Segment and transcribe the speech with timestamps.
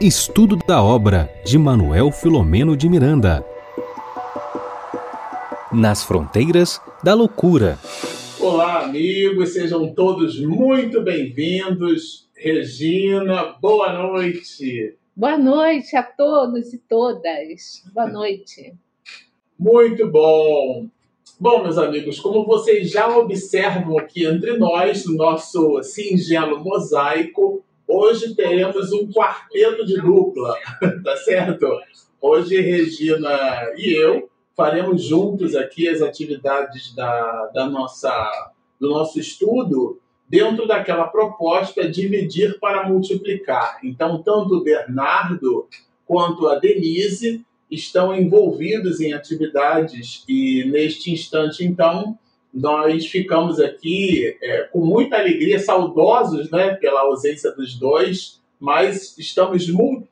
[0.00, 3.44] Estudo da obra de Manuel Filomeno de Miranda.
[5.72, 7.78] Nas fronteiras da loucura.
[8.40, 12.28] Olá, amigos, sejam todos muito bem-vindos.
[12.34, 14.96] Regina, boa noite.
[15.14, 17.84] Boa noite a todos e todas.
[17.94, 18.74] Boa noite.
[19.58, 20.86] Muito bom.
[21.38, 27.64] Bom, meus amigos, como vocês já observam aqui entre nós, no nosso singelo mosaico,
[27.94, 30.56] Hoje teremos um quarteto de dupla,
[31.04, 31.68] tá certo?
[32.18, 33.38] Hoje, Regina
[33.76, 38.50] e eu faremos juntos aqui as atividades da, da nossa,
[38.80, 43.78] do nosso estudo dentro daquela proposta dividir para multiplicar.
[43.84, 45.68] Então, tanto o Bernardo
[46.06, 52.18] quanto a Denise estão envolvidos em atividades e neste instante, então,
[52.52, 59.66] nós ficamos aqui é, com muita alegria, saudosos né, pela ausência dos dois, mas estamos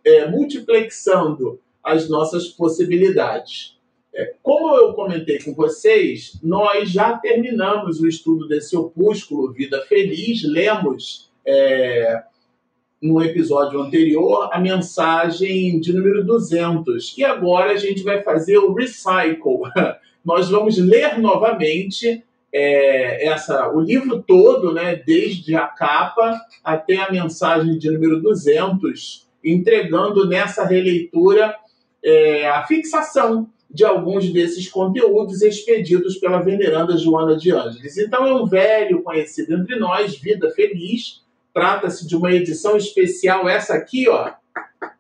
[0.05, 3.79] é, multiplexando as nossas possibilidades.
[4.13, 10.43] É, como eu comentei com vocês, nós já terminamos o estudo desse opúsculo Vida Feliz,
[10.43, 12.23] lemos é,
[13.01, 18.75] no episódio anterior a mensagem de número 200 e agora a gente vai fazer o
[18.75, 19.61] recycle.
[20.25, 22.23] Nós vamos ler novamente
[22.53, 29.29] é, essa, o livro todo, né, desde a capa até a mensagem de número 200,
[29.45, 31.55] entregando nessa releitura
[32.03, 37.97] é, a fixação de alguns desses conteúdos expedidos pela veneranda Joana de Ângeles.
[37.97, 41.23] Então é um velho conhecido entre nós, Vida Feliz.
[41.55, 44.33] Trata-se de uma edição especial, essa aqui, ó,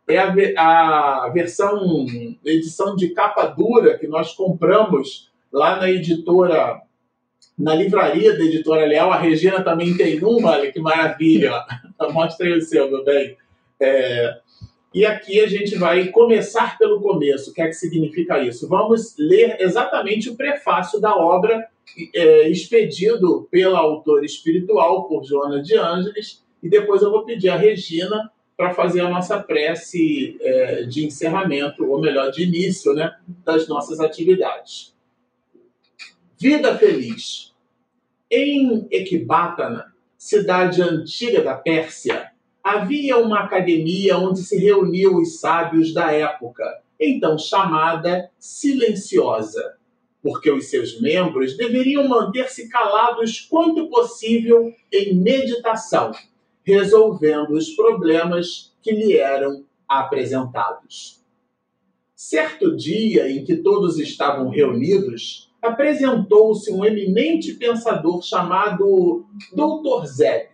[0.06, 0.18] é
[0.56, 2.06] a, a versão,
[2.44, 6.80] edição de capa dura que nós compramos lá na editora
[7.60, 11.52] na livraria da Editora Leal, a Regina também tem uma, olha que maravilha.
[12.10, 13.36] Mostra aí o seu, meu bem.
[13.78, 14.38] É,
[14.94, 17.50] e aqui a gente vai começar pelo começo.
[17.50, 18.66] O que é que significa isso?
[18.66, 21.68] Vamos ler exatamente o prefácio da obra
[22.14, 27.56] é, expedido pela autora espiritual, por Joana de Ângeles, e depois eu vou pedir a
[27.56, 33.68] Regina para fazer a nossa prece é, de encerramento, ou melhor, de início né, das
[33.68, 34.94] nossas atividades.
[36.38, 37.49] Vida feliz.
[38.32, 42.30] Em Ecbátana, cidade antiga da Pérsia,
[42.62, 46.62] havia uma academia onde se reuniam os sábios da época,
[47.00, 49.74] então chamada Silenciosa,
[50.22, 56.12] porque os seus membros deveriam manter-se calados quanto possível em meditação,
[56.62, 61.20] resolvendo os problemas que lhe eram apresentados.
[62.14, 70.06] Certo dia em que todos estavam reunidos, apresentou-se um eminente pensador chamado Dr.
[70.06, 70.48] Zeb,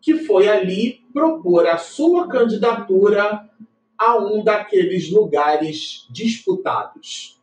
[0.00, 3.48] que foi ali propor a sua candidatura
[3.98, 7.40] a um daqueles lugares disputados.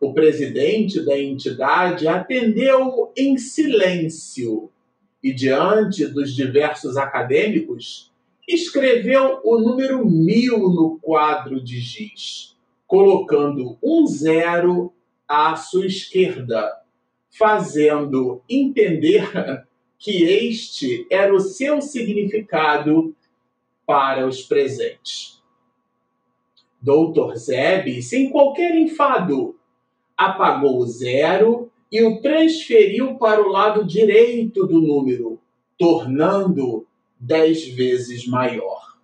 [0.00, 4.70] O presidente da entidade atendeu em silêncio
[5.22, 8.10] e, diante dos diversos acadêmicos,
[8.48, 14.92] escreveu o número mil no quadro de giz, colocando um zero
[15.30, 16.82] à sua esquerda,
[17.30, 19.64] fazendo entender
[19.96, 23.14] que este era o seu significado
[23.86, 25.40] para os presentes.
[26.82, 29.56] Doutor Zeb, sem qualquer enfado,
[30.16, 35.40] apagou o zero e o transferiu para o lado direito do número,
[35.78, 36.88] tornando
[37.20, 38.98] dez vezes maior.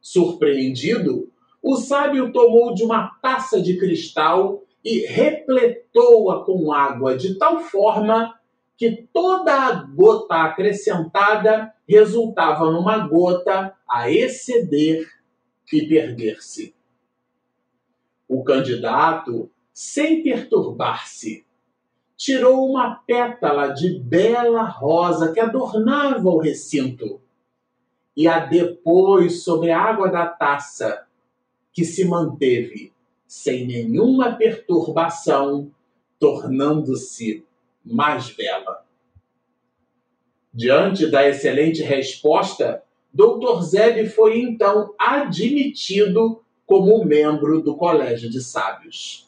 [0.00, 1.30] Surpreendido,
[1.62, 8.38] o sábio tomou de uma taça de cristal e repletou-a com água de tal forma
[8.76, 15.08] que toda a gota acrescentada resultava numa gota a exceder
[15.72, 16.74] e perder-se.
[18.28, 21.46] O candidato, sem perturbar-se,
[22.16, 27.20] tirou uma pétala de bela rosa que adornava o recinto
[28.16, 31.06] e a depôs sobre a água da taça
[31.72, 32.92] que se manteve
[33.32, 35.70] sem nenhuma perturbação,
[36.18, 37.42] tornando-se
[37.82, 38.84] mais bela.
[40.52, 43.62] Diante da excelente resposta, Dr.
[43.62, 49.26] Zeb foi então admitido como membro do Colégio de Sábios.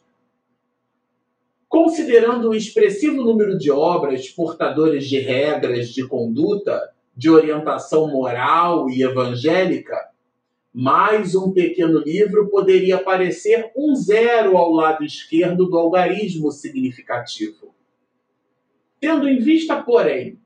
[1.66, 9.02] Considerando o expressivo número de obras portadores de regras de conduta, de orientação moral e
[9.02, 10.12] evangélica,
[10.74, 17.72] mais um pequeno livro poderia parecer um zero ao lado esquerdo do algarismo significativo.
[19.00, 20.36] Tendo em vista, porém,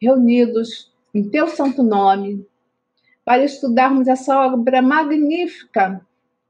[0.00, 2.46] reunidos em Teu Santo Nome,
[3.24, 6.00] para estudarmos essa obra magnífica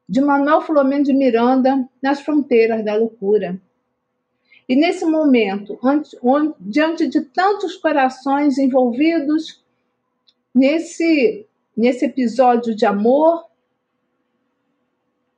[0.08, 3.60] de Manuel Filomeno de Miranda nas fronteiras da loucura.
[4.68, 5.78] E nesse momento,
[6.60, 9.62] diante de tantos corações envolvidos
[10.58, 11.46] Nesse,
[11.76, 13.48] nesse episódio de amor,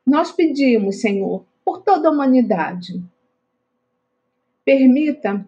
[0.06, 3.02] nós pedimos, Senhor, por toda a humanidade,
[4.64, 5.46] permita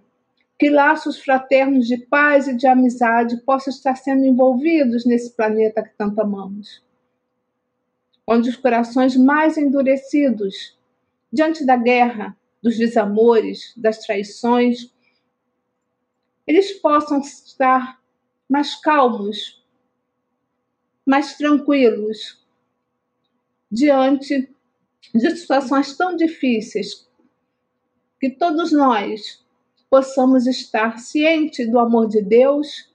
[0.62, 5.93] que laços fraternos de paz e de amizade possam estar sendo envolvidos nesse planeta que
[5.99, 6.81] tanto amamos.
[8.25, 10.79] Onde os corações mais endurecidos,
[11.32, 14.94] diante da guerra, dos desamores, das traições,
[16.47, 18.00] eles possam estar
[18.49, 19.67] mais calmos,
[21.05, 22.41] mais tranquilos
[23.69, 24.49] diante
[25.12, 27.11] de situações tão difíceis,
[28.20, 29.41] que todos nós
[29.92, 32.90] possamos estar cientes do amor de Deus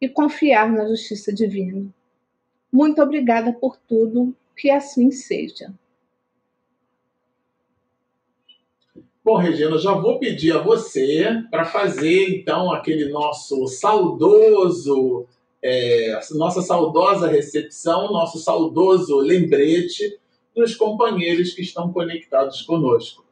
[0.00, 1.92] e confiar na justiça divina.
[2.72, 5.70] Muito obrigada por tudo, que assim seja.
[9.22, 15.26] Bom, Regina, já vou pedir a você para fazer então aquele nosso saudoso
[15.62, 20.18] é, nossa saudosa recepção, nosso saudoso lembrete
[20.56, 23.22] dos companheiros que estão conectados conosco.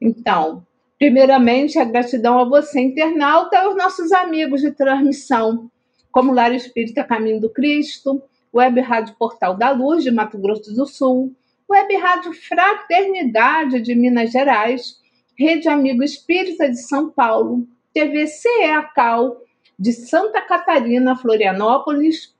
[0.00, 0.66] Então,
[1.04, 5.70] primeiramente, a gratidão a você, internauta, aos nossos amigos de transmissão,
[6.10, 8.22] como Lar Espírita Caminho do Cristo,
[8.54, 11.36] Web Rádio Portal da Luz, de Mato Grosso do Sul,
[11.70, 14.98] Web Rádio Fraternidade, de Minas Gerais,
[15.38, 19.42] Rede Amigo Espírita de São Paulo, TV CEACAL,
[19.78, 22.34] de Santa Catarina, Florianópolis,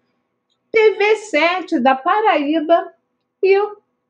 [0.75, 2.95] TV7 da Paraíba
[3.43, 3.59] e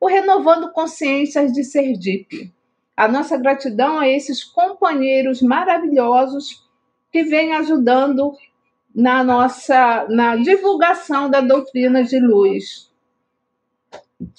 [0.01, 2.54] o Renovando Consciências de Sergipe.
[2.97, 6.65] A nossa gratidão a esses companheiros maravilhosos
[7.11, 8.33] que vêm ajudando
[8.95, 12.93] na nossa na divulgação da doutrina de luz.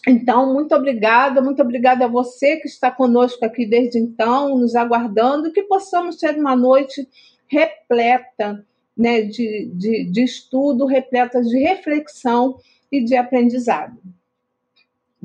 [0.08, 5.52] Então, muito obrigada, muito obrigada a você que está conosco aqui desde então, nos aguardando,
[5.52, 7.08] que possamos ter uma noite
[7.48, 8.66] repleta
[8.98, 12.58] né, de, de, de estudo, repletas de reflexão
[12.92, 13.98] e de aprendizado.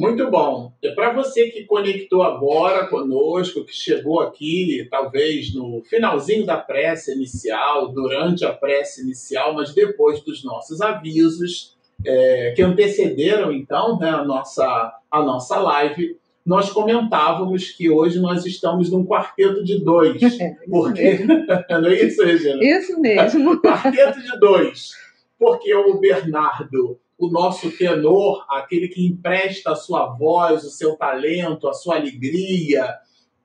[0.00, 0.72] Muito bom.
[0.82, 7.14] E para você que conectou agora conosco, que chegou aqui, talvez no finalzinho da prece
[7.14, 14.08] inicial, durante a prece inicial, mas depois dos nossos avisos, é, que antecederam então né,
[14.08, 16.16] a, nossa, a nossa live,
[16.46, 20.20] nós comentávamos que hoje nós estamos num quarteto de dois.
[20.40, 21.18] É, porque...
[21.68, 22.64] Não é isso, Regina?
[22.64, 23.60] Isso mesmo.
[23.60, 24.92] quarteto de dois.
[25.38, 31.68] Porque o Bernardo, o nosso tenor, aquele que empresta a sua voz, o seu talento,
[31.68, 32.94] a sua alegria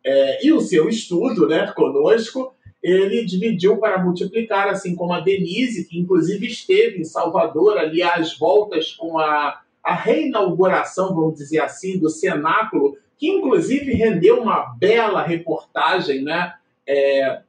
[0.04, 5.88] é, e o seu estudo né, conosco, ele dividiu para multiplicar, assim como a Denise,
[5.88, 12.00] que inclusive esteve em Salvador ali às voltas com a a reinauguração, vamos dizer assim,
[12.00, 16.54] do cenáculo, que inclusive rendeu uma bela reportagem né,
[16.88, 17.42] é,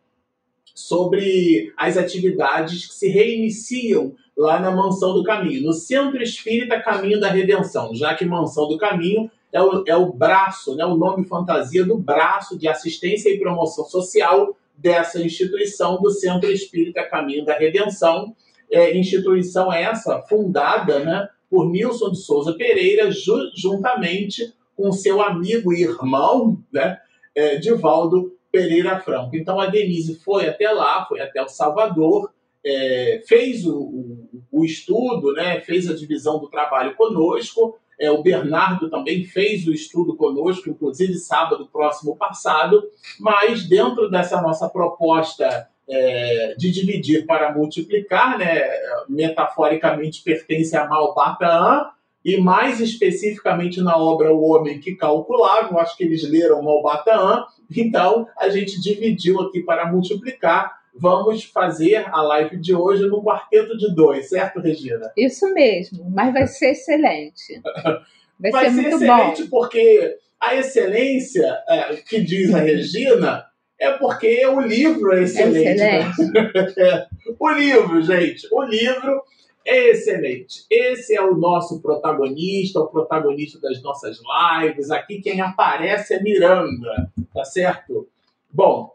[0.76, 7.18] sobre as atividades que se reiniciam lá na Mansão do Caminho, no Centro Espírita Caminho
[7.18, 11.26] da Redenção, já que Mansão do Caminho é o, é o braço, né, o nome
[11.26, 17.56] fantasia do braço de assistência e promoção social dessa instituição do Centro Espírita Caminho da
[17.56, 18.36] Redenção,
[18.70, 25.72] é, instituição essa fundada né, por Nilson de Souza Pereira, ju juntamente com seu amigo
[25.72, 26.98] e irmão, né,
[27.34, 29.36] é, Divaldo Pereira Franco.
[29.36, 32.30] Então a Denise foi até lá, foi até o Salvador,
[32.64, 37.78] é, fez o, o, o, estudo, né, fez a divisão do trabalho conosco.
[37.98, 42.82] É, o Bernardo também fez o estudo conosco, inclusive sábado próximo passado,
[43.18, 48.62] mas dentro dessa nossa proposta é, de dividir para multiplicar, né,
[49.08, 51.90] metaforicamente pertence a Malbataan,
[52.24, 58.28] e mais especificamente na obra O Homem que Calculava, acho que eles leram Malbataan, então
[58.38, 60.76] a gente dividiu aqui para multiplicar.
[60.98, 65.12] Vamos fazer a live de hoje no quarteto de dois, certo, Regina?
[65.16, 67.60] Isso mesmo, mas vai ser excelente.
[68.38, 69.48] Vai, vai ser, ser, muito excelente bom.
[69.48, 73.46] porque a excelência é, que diz a Regina
[73.78, 75.80] é porque o livro é excelente.
[75.80, 76.76] É excelente.
[76.76, 77.06] Né?
[77.38, 79.22] o livro, gente, o livro
[79.66, 80.64] Excelente.
[80.70, 84.20] Esse é o nosso protagonista, o protagonista das nossas
[84.62, 84.92] lives.
[84.92, 88.08] Aqui quem aparece é Miranda, tá certo?
[88.48, 88.92] Bom,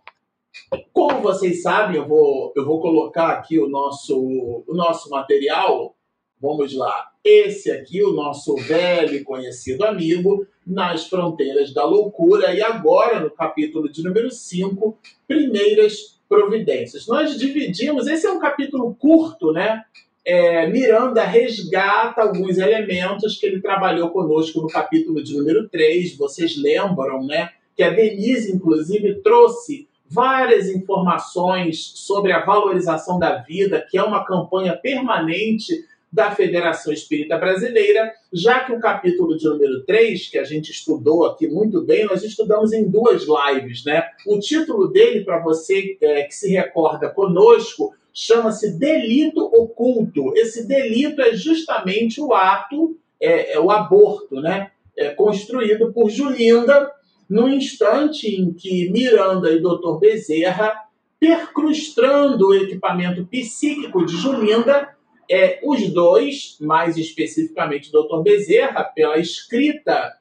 [0.94, 5.94] como vocês sabem, eu vou, eu vou colocar aqui o nosso, o nosso material.
[6.40, 7.12] Vamos lá.
[7.22, 12.54] Esse aqui, o nosso velho e conhecido amigo, Nas Fronteiras da Loucura.
[12.54, 14.98] E agora, no capítulo de número 5,
[15.28, 17.08] Primeiras Providências.
[17.08, 19.84] Nós dividimos, esse é um capítulo curto, né?
[20.26, 26.16] É, Miranda resgata alguns elementos que ele trabalhou conosco no capítulo de número 3.
[26.16, 27.50] Vocês lembram, né?
[27.76, 34.26] Que a Denise, inclusive, trouxe várias informações sobre a valorização da vida, que é uma
[34.26, 40.44] campanha permanente da Federação Espírita Brasileira, já que o capítulo de número 3, que a
[40.44, 44.04] gente estudou aqui muito bem, nós estudamos em duas lives, né?
[44.28, 50.34] O título dele, para você é, que se recorda conosco, chama-se delito oculto.
[50.36, 54.72] Esse delito é justamente o ato, é, é o aborto, né?
[54.98, 56.92] É, construído por Julinda
[57.30, 60.00] no instante em que Miranda e Dr.
[60.00, 60.74] Bezerra,
[61.18, 64.90] percrustrando o equipamento psíquico de Julinda,
[65.30, 68.22] é, os dois, mais especificamente Dr.
[68.22, 70.12] Bezerra, pela escrita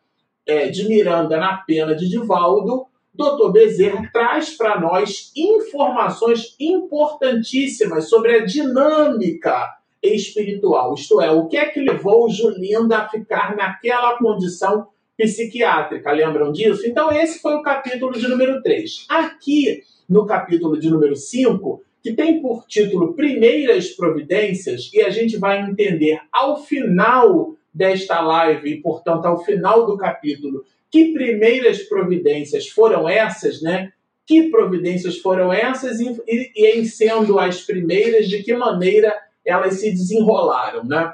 [0.46, 3.50] é, de Miranda na pena de Divaldo, Dr.
[3.52, 11.66] Bezerra traz para nós informações importantíssimas sobre a dinâmica espiritual, isto é, o que é
[11.66, 14.86] que levou Julinda a ficar naquela condição
[15.16, 16.86] psiquiátrica, lembram disso?
[16.86, 19.04] Então, esse foi o capítulo de número 3.
[19.08, 25.36] Aqui, no capítulo de número 5, que tem por título Primeiras Providências, e a gente
[25.36, 32.68] vai entender ao final desta live, e portanto ao final do capítulo, que primeiras providências
[32.68, 33.92] foram essas, né?
[34.26, 39.80] Que providências foram essas e, e, e em sendo as primeiras, de que maneira elas
[39.80, 41.12] se desenrolaram, né?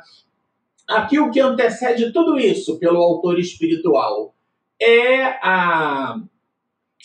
[0.89, 4.35] Aqui o que antecede tudo isso pelo autor espiritual
[4.81, 6.17] é a,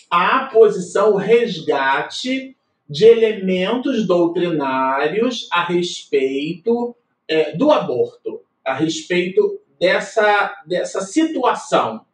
[0.10, 2.56] a posição, o resgate
[2.88, 6.96] de elementos doutrinários a respeito
[7.28, 12.06] é, do aborto, a respeito dessa, dessa situação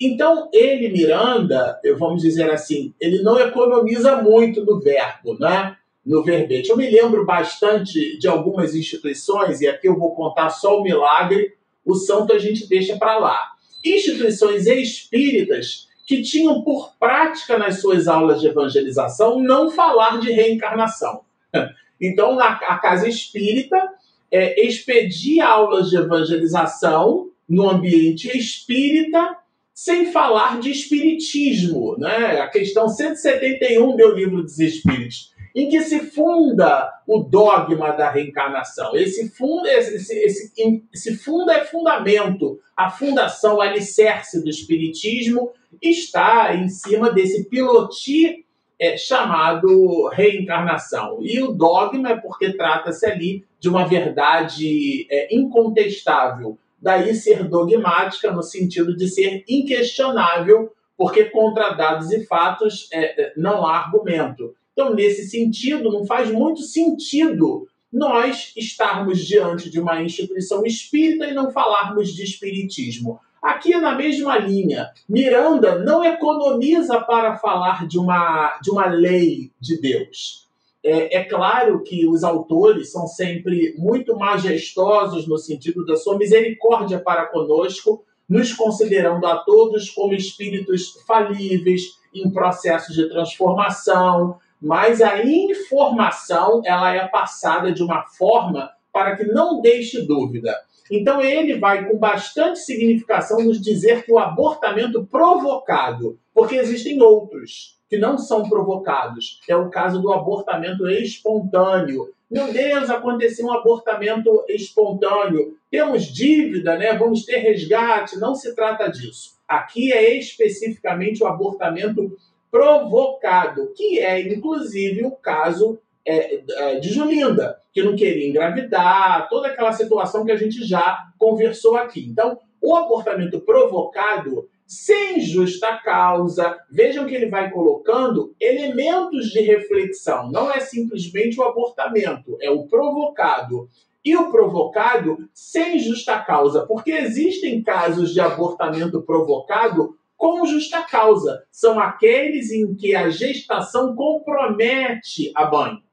[0.00, 5.76] então, ele, Miranda, vamos dizer assim, ele não economiza muito no verbo, né?
[6.06, 6.70] no verbete.
[6.70, 11.54] Eu me lembro bastante de algumas instituições, e aqui eu vou contar só o milagre,
[11.84, 13.50] o santo a gente deixa para lá.
[13.84, 21.22] Instituições espíritas que tinham por prática nas suas aulas de evangelização não falar de reencarnação.
[21.98, 23.82] Então, na, a casa espírita
[24.30, 29.34] é, expedia aulas de evangelização no ambiente espírita
[29.76, 32.40] sem falar de espiritismo, né?
[32.40, 38.96] A questão 171 do livro dos Espíritos, em que se funda o dogma da reencarnação.
[38.96, 45.52] Esse fundo, esse, esse, esse fundo é fundamento, a fundação, o alicerce do espiritismo
[45.82, 48.46] está em cima desse piloti
[48.78, 51.18] é, chamado reencarnação.
[51.20, 58.30] E o dogma é porque trata-se ali de uma verdade é, incontestável daí ser dogmática
[58.30, 64.54] no sentido de ser inquestionável, porque contra dados e fatos é, é, não há argumento.
[64.72, 71.34] Então, nesse sentido, não faz muito sentido nós estarmos diante de uma instituição espírita e
[71.34, 73.20] não falarmos de espiritismo.
[73.40, 74.90] Aqui na mesma linha.
[75.08, 80.45] Miranda não economiza para falar de uma, de uma lei de Deus.
[80.88, 87.00] É, é, claro que os autores são sempre muito majestosos no sentido da sua misericórdia
[87.00, 95.24] para conosco, nos considerando a todos como espíritos falíveis, em processos de transformação, mas a
[95.24, 100.54] informação ela é passada de uma forma para que não deixe dúvida.
[100.88, 107.75] Então ele vai com bastante significação nos dizer que o abortamento provocado, porque existem outros,
[107.88, 109.40] que não são provocados.
[109.48, 112.12] É o caso do abortamento espontâneo.
[112.30, 115.56] Meu Deus, aconteceu um abortamento espontâneo.
[115.70, 116.96] Temos dívida, né?
[116.96, 118.18] Vamos ter resgate.
[118.18, 119.36] Não se trata disso.
[119.46, 122.16] Aqui é especificamente o abortamento
[122.50, 129.48] provocado, que é inclusive o caso é, é, de Julinda, que não queria engravidar, toda
[129.48, 132.06] aquela situação que a gente já conversou aqui.
[132.08, 136.58] Então, o abortamento provocado sem justa causa.
[136.70, 140.30] Vejam que ele vai colocando elementos de reflexão.
[140.30, 143.68] Não é simplesmente o abortamento, é o provocado.
[144.04, 151.42] E o provocado sem justa causa, porque existem casos de abortamento provocado com justa causa.
[151.50, 155.85] São aqueles em que a gestação compromete a mãe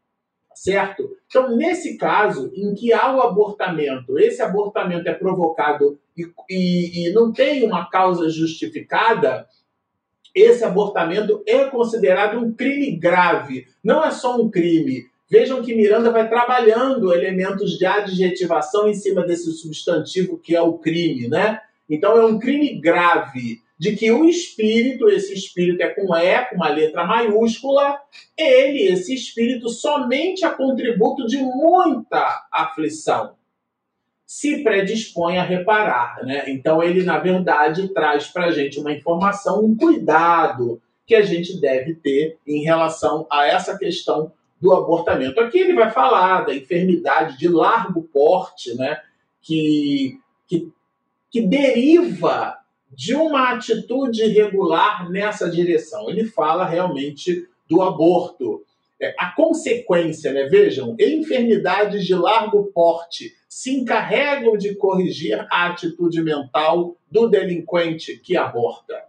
[0.56, 1.10] certo?
[1.28, 7.14] Então, nesse caso, em que há o abortamento, esse abortamento é provocado e, e, e,
[7.14, 9.48] não tem uma causa justificada,
[10.36, 13.68] esse abortamento é considerado um crime grave.
[13.84, 15.06] Não é só um crime.
[15.30, 20.78] Vejam que Miranda vai trabalhando elementos de adjetivação em cima desse substantivo que é o
[20.78, 21.60] crime, né?
[21.90, 26.56] Então, é um crime grave de que o espírito, esse espírito é com E, com
[26.56, 28.00] uma letra maiúscula,
[28.38, 33.36] ele, esse espírito, somente a contributo de muita aflição,
[34.26, 36.24] se predispõe a reparar.
[36.24, 36.46] Né?
[36.48, 41.60] Então, ele, na verdade, traz para a gente uma informação, um cuidado que a gente
[41.60, 45.42] deve ter em relação a essa questão do abortamento.
[45.42, 49.02] Aqui ele vai falar da enfermidade de largo porte, né?
[49.42, 50.72] que, que,
[51.30, 52.58] que deriva
[52.96, 56.10] de uma atitude regular nessa direção.
[56.10, 58.64] Ele fala realmente do aborto.
[59.02, 60.44] É, a consequência, né?
[60.46, 68.38] Vejam, enfermidades de largo porte se encarregam de corrigir a atitude mental do delinquente que
[68.38, 69.04] aborta.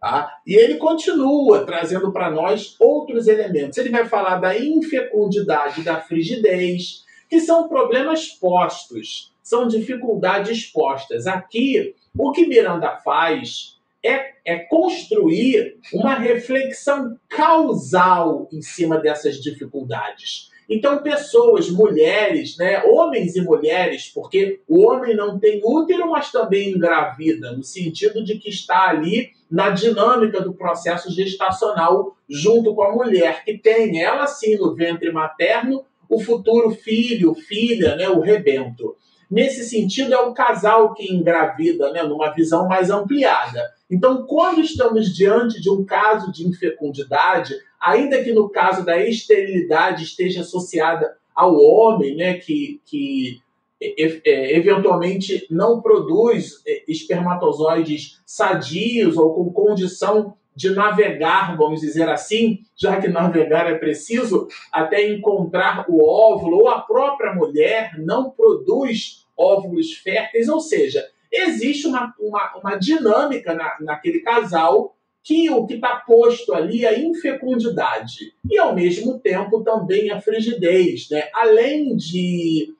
[0.00, 0.38] Tá?
[0.46, 3.78] E ele continua trazendo para nós outros elementos.
[3.78, 11.26] Ele vai falar da infecundidade da frigidez, que são problemas postos, são dificuldades postas.
[11.26, 20.50] Aqui o que Miranda faz é, é construir uma reflexão causal em cima dessas dificuldades.
[20.68, 26.70] Então, pessoas, mulheres, né, homens e mulheres, porque o homem não tem útero, mas também
[26.70, 32.92] engravida, no sentido de que está ali na dinâmica do processo gestacional junto com a
[32.92, 38.96] mulher, que tem ela sim no ventre materno o futuro filho, filha, né, o rebento.
[39.30, 43.62] Nesse sentido, é o casal que engravida, né, numa visão mais ampliada.
[43.90, 50.04] Então, quando estamos diante de um caso de infecundidade, ainda que no caso da esterilidade
[50.04, 53.40] esteja associada ao homem, né, que, que
[53.80, 62.60] é, eventualmente não produz é, espermatozoides sadios ou com condição de navegar, vamos dizer assim,
[62.76, 69.26] já que navegar é preciso, até encontrar o óvulo, ou a própria mulher não produz
[69.36, 75.74] óvulos férteis, ou seja, existe uma, uma, uma dinâmica na, naquele casal que o que
[75.74, 81.08] está posto ali é a infecundidade e, ao mesmo tempo, também a frigidez.
[81.10, 81.28] Né?
[81.32, 82.74] Além de,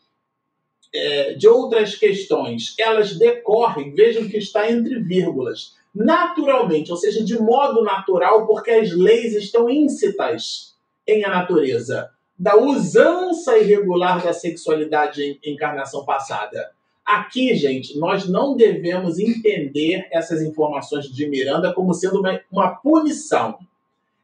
[0.95, 7.38] é, de outras questões, elas decorrem, vejam que está entre vírgulas, naturalmente, ou seja, de
[7.40, 10.74] modo natural, porque as leis estão íncitas
[11.07, 16.72] em a natureza da usança irregular da sexualidade em encarnação passada.
[17.04, 23.59] Aqui, gente, nós não devemos entender essas informações de Miranda como sendo uma, uma punição.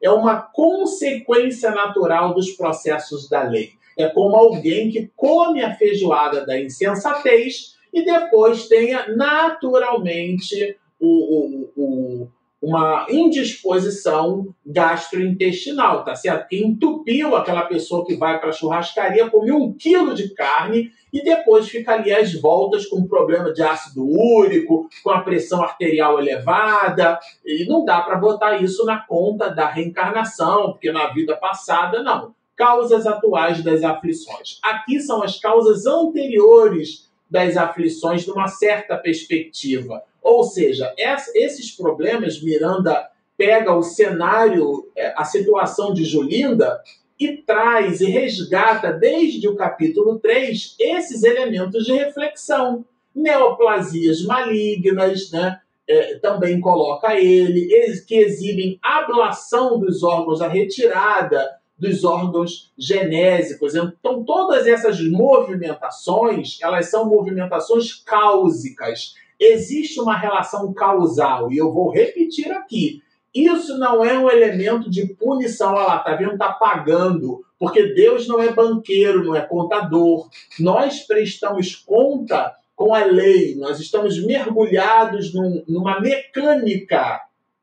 [0.02, 3.72] É uma consequência natural dos processos da lei.
[3.96, 11.83] É como alguém que come a feijoada da insensatez e depois tenha naturalmente o, o,
[11.83, 12.31] o
[12.63, 16.47] uma indisposição gastrointestinal, tá certo?
[16.47, 21.25] Que entupiu aquela pessoa que vai para a churrascaria, come um quilo de carne e
[21.25, 27.19] depois fica ali às voltas com problema de ácido úrico, com a pressão arterial elevada,
[27.45, 32.35] e não dá para botar isso na conta da reencarnação, porque na vida passada, não.
[32.55, 34.61] Causas atuais das aflições.
[34.63, 40.93] Aqui são as causas anteriores das aflições numa certa perspectiva ou seja,
[41.35, 46.81] esses problemas, Miranda pega o cenário, é, a situação de Julinda
[47.19, 52.85] e traz e resgata desde o capítulo 3 esses elementos de reflexão.
[53.14, 55.59] Neoplasias malignas, né?
[55.88, 57.69] É, também coloca ele,
[58.07, 63.75] que exibem ablação dos órgãos, a retirada dos órgãos genésicos.
[63.75, 71.90] Então, todas essas movimentações, elas são movimentações cáusicas existe uma relação causal, e eu vou
[71.90, 73.03] repetir aqui.
[73.35, 75.73] Isso não é um elemento de punição.
[75.73, 76.37] Olha lá, tá vendo?
[76.37, 77.43] Tá pagando.
[77.59, 80.29] Porque Deus não é banqueiro, não é contador.
[80.59, 87.21] Nós prestamos conta com a lei, nós estamos mergulhados num, numa mecânica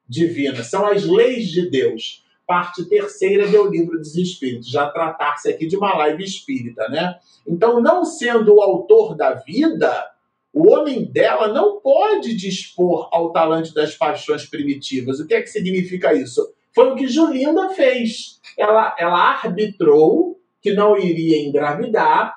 [0.07, 0.63] divina.
[0.63, 2.23] São as leis de Deus.
[2.47, 7.19] Parte terceira do livro dos Espíritos, já tratar-se aqui de uma live espírita, né?
[7.45, 10.09] Então, não sendo o autor da vida,
[10.53, 15.19] o homem dela não pode dispor ao talante das paixões primitivas.
[15.19, 16.41] O que é que significa isso?
[16.73, 18.39] Foi o que Julinda fez.
[18.57, 22.35] Ela, ela arbitrou que não iria engravidar.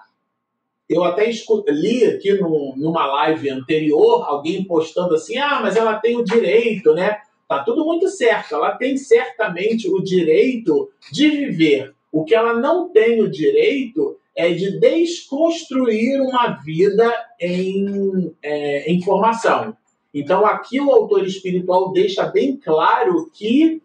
[0.88, 1.30] Eu até
[1.68, 6.92] li aqui num, numa live anterior alguém postando assim: ah, mas ela tem o direito,
[6.94, 7.20] né?
[7.50, 8.54] Tá tudo muito certo.
[8.54, 11.92] Ela tem certamente o direito de viver.
[12.12, 19.02] O que ela não tem o direito é de desconstruir uma vida em, é, em
[19.02, 19.76] formação.
[20.14, 23.82] Então, aqui o autor espiritual deixa bem claro que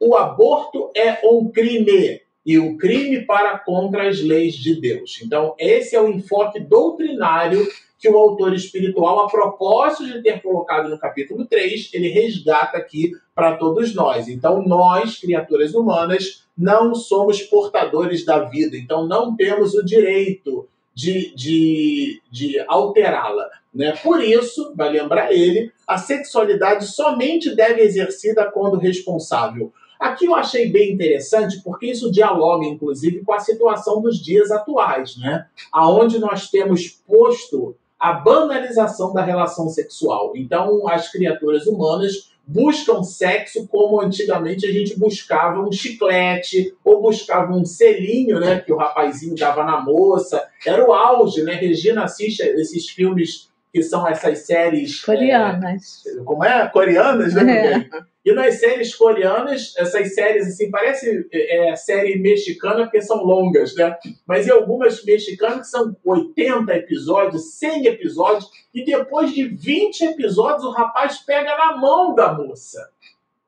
[0.00, 5.20] o aborto é um crime e o crime para contra as leis de Deus.
[5.24, 7.66] Então, esse é o enfoque doutrinário
[7.98, 13.12] que o autor espiritual, a propósito de ter colocado no capítulo 3, ele resgata aqui
[13.34, 14.28] para todos nós.
[14.28, 21.34] Então, nós, criaturas humanas, não somos portadores da vida, então não temos o direito de,
[21.34, 23.48] de, de alterá-la.
[23.74, 23.92] Né?
[24.02, 29.72] Por isso, vai lembrar ele, a sexualidade somente deve exercida quando responsável.
[30.04, 35.16] Aqui eu achei bem interessante porque isso dialoga, inclusive, com a situação dos dias atuais,
[35.16, 35.46] né?
[35.72, 40.32] Aonde nós temos posto a banalização da relação sexual.
[40.36, 47.50] Então, as criaturas humanas buscam sexo como antigamente a gente buscava um chiclete ou buscava
[47.54, 50.46] um selinho, né, que o rapazinho dava na moça.
[50.66, 51.54] Era o auge, né?
[51.54, 56.02] Regina assiste esses filmes que são essas séries coreanas.
[56.06, 56.68] É, como é?
[56.68, 57.78] Coreanas, né?
[57.78, 58.13] É.
[58.24, 63.98] E nas séries coreanas, essas séries, assim, parece é, série mexicana porque são longas, né?
[64.26, 70.70] Mas em algumas mexicanas são 80 episódios, 100 episódios, e depois de 20 episódios o
[70.70, 72.88] rapaz pega na mão da moça.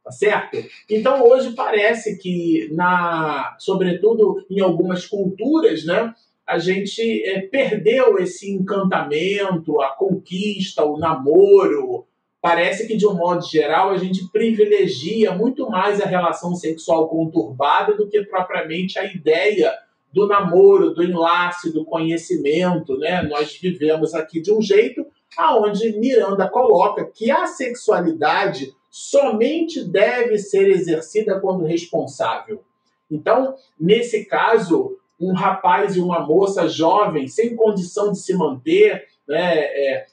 [0.04, 0.58] Tá certo?
[0.88, 6.14] Então hoje parece que, na, sobretudo em algumas culturas, né?
[6.46, 12.06] A gente é, perdeu esse encantamento, a conquista, o namoro,
[12.46, 17.96] parece que, de um modo geral, a gente privilegia muito mais a relação sexual conturbada
[17.96, 19.74] do que propriamente a ideia
[20.12, 22.96] do namoro, do enlace, do conhecimento.
[22.98, 23.20] Né?
[23.22, 25.04] Nós vivemos aqui de um jeito
[25.36, 32.62] aonde Miranda coloca que a sexualidade somente deve ser exercida quando responsável.
[33.10, 39.58] Então, nesse caso, um rapaz e uma moça jovem, sem condição de se manter, né,
[39.58, 40.06] é,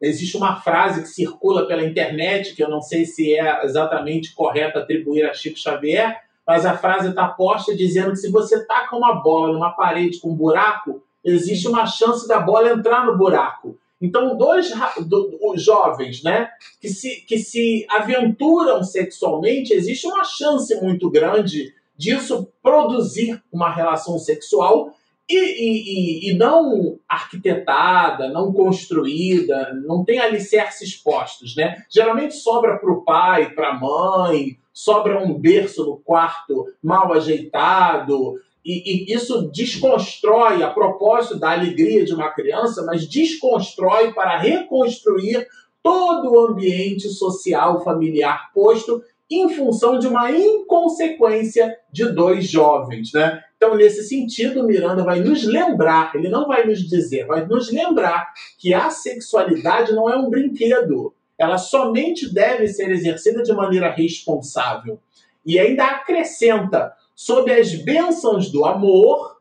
[0.00, 4.78] Existe uma frase que circula pela internet, que eu não sei se é exatamente correto
[4.78, 9.14] atribuir a Chico Xavier, mas a frase está posta dizendo que se você taca uma
[9.20, 13.78] bola numa parede com um buraco, existe uma chance da bola entrar no buraco.
[14.00, 14.72] Então, dois
[15.06, 16.48] do, jovens né,
[16.80, 24.18] que, se, que se aventuram sexualmente, existe uma chance muito grande disso produzir uma relação
[24.18, 24.94] sexual
[25.36, 31.84] e, e, e, não arquitetada, não construída, não tem alicerces postos, né?
[31.90, 38.34] Geralmente sobra para o pai, para a mãe, sobra um berço no quarto mal ajeitado,
[38.64, 45.46] e, e, isso desconstrói a propósito da alegria de uma criança, mas desconstrói para reconstruir
[45.82, 53.44] todo o ambiente social familiar posto em função de uma inconsequência de dois jovens, né?
[53.56, 58.32] Então, nesse sentido, Miranda vai nos lembrar, ele não vai nos dizer, vai nos lembrar
[58.58, 61.14] que a sexualidade não é um brinquedo.
[61.38, 64.98] Ela somente deve ser exercida de maneira responsável.
[65.44, 69.40] E ainda acrescenta, sob as bênçãos do amor,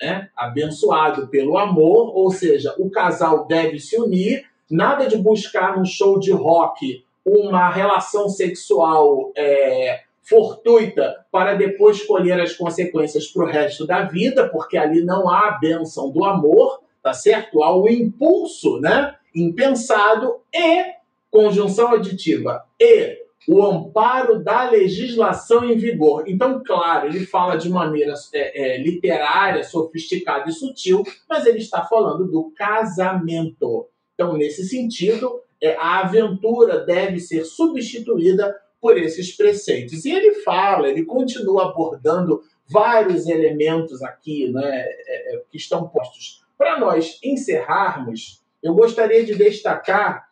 [0.00, 5.84] né, abençoado pelo amor, ou seja, o casal deve se unir, nada de buscar um
[5.84, 13.48] show de rock uma relação sexual é, fortuita para depois colher as consequências para o
[13.48, 17.62] resto da vida, porque ali não há a benção do amor, tá certo?
[17.62, 19.14] Há o impulso, né?
[19.34, 20.84] Impensado e
[21.30, 26.24] conjunção aditiva e o amparo da legislação em vigor.
[26.26, 31.82] Então, claro, ele fala de maneira é, é, literária, sofisticada e sutil, mas ele está
[31.84, 33.88] falando do casamento.
[34.14, 40.04] Então, nesse sentido, a aventura deve ser substituída por esses preceitos.
[40.04, 46.42] E ele fala, ele continua abordando vários elementos aqui né, é, é, que estão postos.
[46.56, 50.28] Para nós encerrarmos, eu gostaria de destacar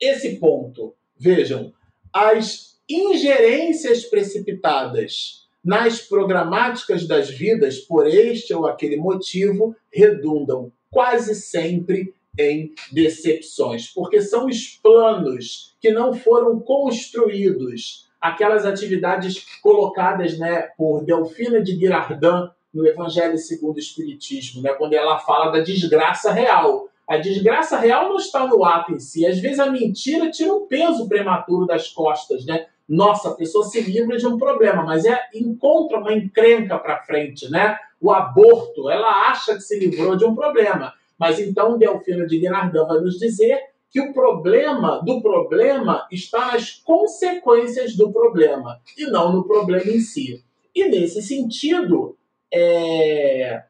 [0.00, 0.94] esse ponto.
[1.16, 1.72] Vejam,
[2.12, 12.14] as ingerências precipitadas nas programáticas das vidas por este ou aquele motivo redundam quase sempre
[12.38, 21.04] em decepções, porque são os planos que não foram construídos, aquelas atividades colocadas né, por
[21.04, 26.88] Delfina de Girardin no Evangelho segundo o Espiritismo, né, quando ela fala da desgraça real.
[27.08, 29.26] A desgraça real não está no ato em si.
[29.26, 32.66] Às vezes a mentira tira um peso prematuro das costas, né?
[32.88, 37.50] Nossa, a pessoa se livra de um problema, mas é encontra uma encrenca para frente,
[37.50, 37.76] né?
[38.00, 42.88] O aborto, ela acha que se livrou de um problema, mas então Delfina de Guinardão
[42.88, 49.32] vai nos dizer que o problema do problema está nas consequências do problema e não
[49.32, 50.42] no problema em si.
[50.74, 52.16] E nesse sentido,
[52.52, 53.64] é,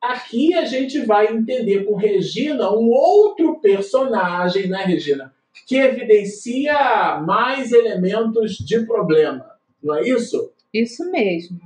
[0.00, 5.34] Aqui a gente vai entender com Regina um outro personagem, né, Regina?
[5.66, 9.44] Que evidencia mais elementos de problema,
[9.82, 10.52] não é isso?
[10.72, 11.58] Isso mesmo.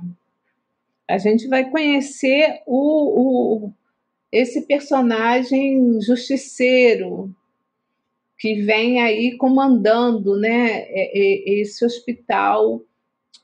[1.07, 3.73] A gente vai conhecer o, o
[4.31, 7.33] esse personagem justiceiro
[8.39, 12.81] que vem aí comandando né, esse hospital,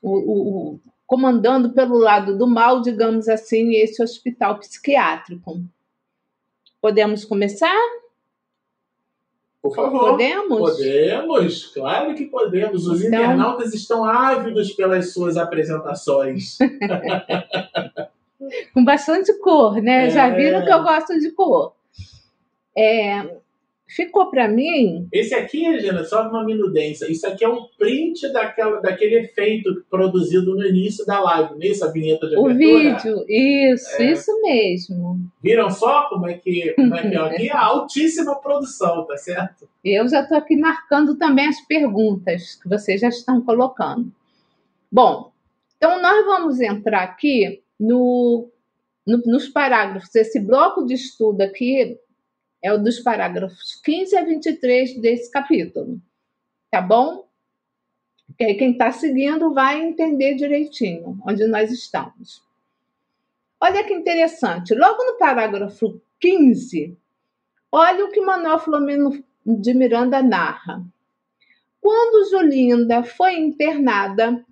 [0.02, 5.62] o, o, comandando pelo lado do mal, digamos assim, esse hospital psiquiátrico.
[6.80, 7.78] Podemos começar?
[9.62, 10.10] Por favor.
[10.10, 10.58] Podemos?
[10.58, 12.86] Podemos, claro que podemos.
[12.86, 13.20] Os então...
[13.20, 16.58] internautas estão ávidos pelas suas apresentações.
[18.72, 20.06] Com bastante cor, né?
[20.06, 20.10] É...
[20.10, 21.74] Já viram que eu gosto de cor.
[22.76, 23.38] É,
[23.88, 25.08] ficou para mim.
[25.12, 27.10] Esse aqui, Regina, só uma minudência.
[27.10, 31.92] Isso aqui é um print daquela, daquele efeito produzido no início da live, nessa é
[31.92, 32.54] vinheta de abertura.
[32.54, 34.12] O vídeo, isso, é.
[34.12, 35.18] isso mesmo.
[35.42, 37.50] Viram só como é que, como é que é aqui?
[37.50, 39.68] A altíssima produção, tá certo?
[39.82, 44.12] Eu já estou aqui marcando também as perguntas que vocês já estão colocando.
[44.92, 45.32] Bom,
[45.76, 48.50] então nós vamos entrar aqui no,
[49.06, 50.14] no nos parágrafos.
[50.14, 51.98] Esse bloco de estudo aqui
[52.62, 56.00] é o dos parágrafos 15 a 23 desse capítulo.
[56.70, 57.26] Tá bom?
[58.36, 62.42] Que aí quem está seguindo vai entender direitinho onde nós estamos.
[63.60, 64.74] Olha que interessante.
[64.74, 66.96] Logo no parágrafo 15,
[67.72, 70.84] olha o que Manuel Flamengo de Miranda narra.
[71.80, 74.44] Quando Julinda foi internada,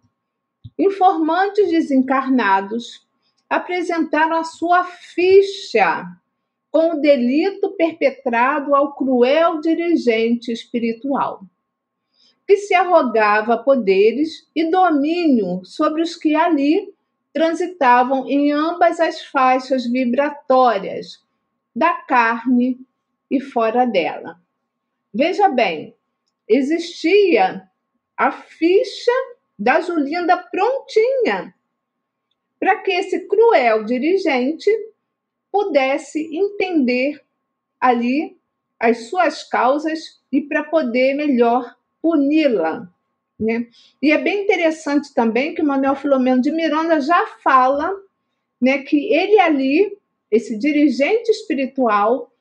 [0.79, 3.06] informantes desencarnados
[3.49, 6.05] apresentaram a sua ficha
[6.71, 11.43] com o delito perpetrado ao cruel dirigente espiritual,
[12.47, 16.93] que se arrogava poderes e domínio sobre os que ali
[17.33, 21.25] transitavam em ambas as faixas vibratórias
[21.75, 22.79] da carne
[23.31, 24.41] e fora dela.
[25.13, 25.95] Veja bem,
[26.49, 27.69] existia
[28.17, 29.13] a ficha
[29.59, 31.55] da Julinda prontinha
[32.59, 34.71] para que esse cruel dirigente
[35.51, 37.21] pudesse entender
[37.81, 38.37] ali
[38.79, 42.89] as suas causas e para poder melhor puni-la.
[43.39, 43.67] Né?
[44.01, 47.95] E é bem interessante também que o Manuel Filomeno de Miranda já fala
[48.61, 49.97] né, que ele ali,
[50.31, 52.33] esse dirigente espiritual,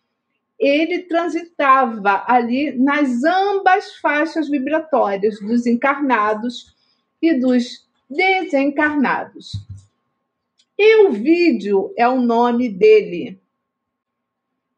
[0.58, 6.74] ele transitava ali nas ambas faixas vibratórias dos encarnados
[7.22, 9.52] e dos desencarnados.
[10.78, 13.40] E o vídeo é o nome dele,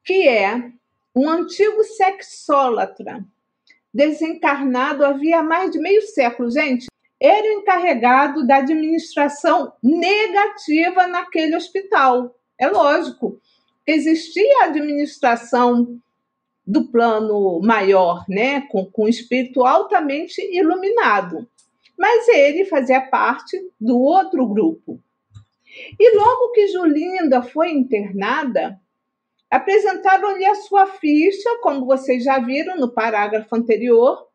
[0.03, 0.71] que é
[1.15, 3.25] um antigo sexólatra,
[3.91, 6.51] desencarnado havia mais de meio século.
[6.51, 6.86] Gente,
[7.19, 12.36] era encarregado da administração negativa naquele hospital.
[12.60, 13.39] É lógico,
[13.86, 15.99] existia a administração
[16.65, 21.47] do plano maior, né, com, com espírito altamente iluminado.
[21.97, 24.99] Mas ele fazia parte do outro grupo,
[25.99, 28.79] e logo que Julinda foi internada,
[29.49, 34.27] apresentaram-lhe a sua ficha, como vocês já viram no parágrafo anterior,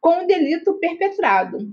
[0.00, 1.72] com o delito perpetrado.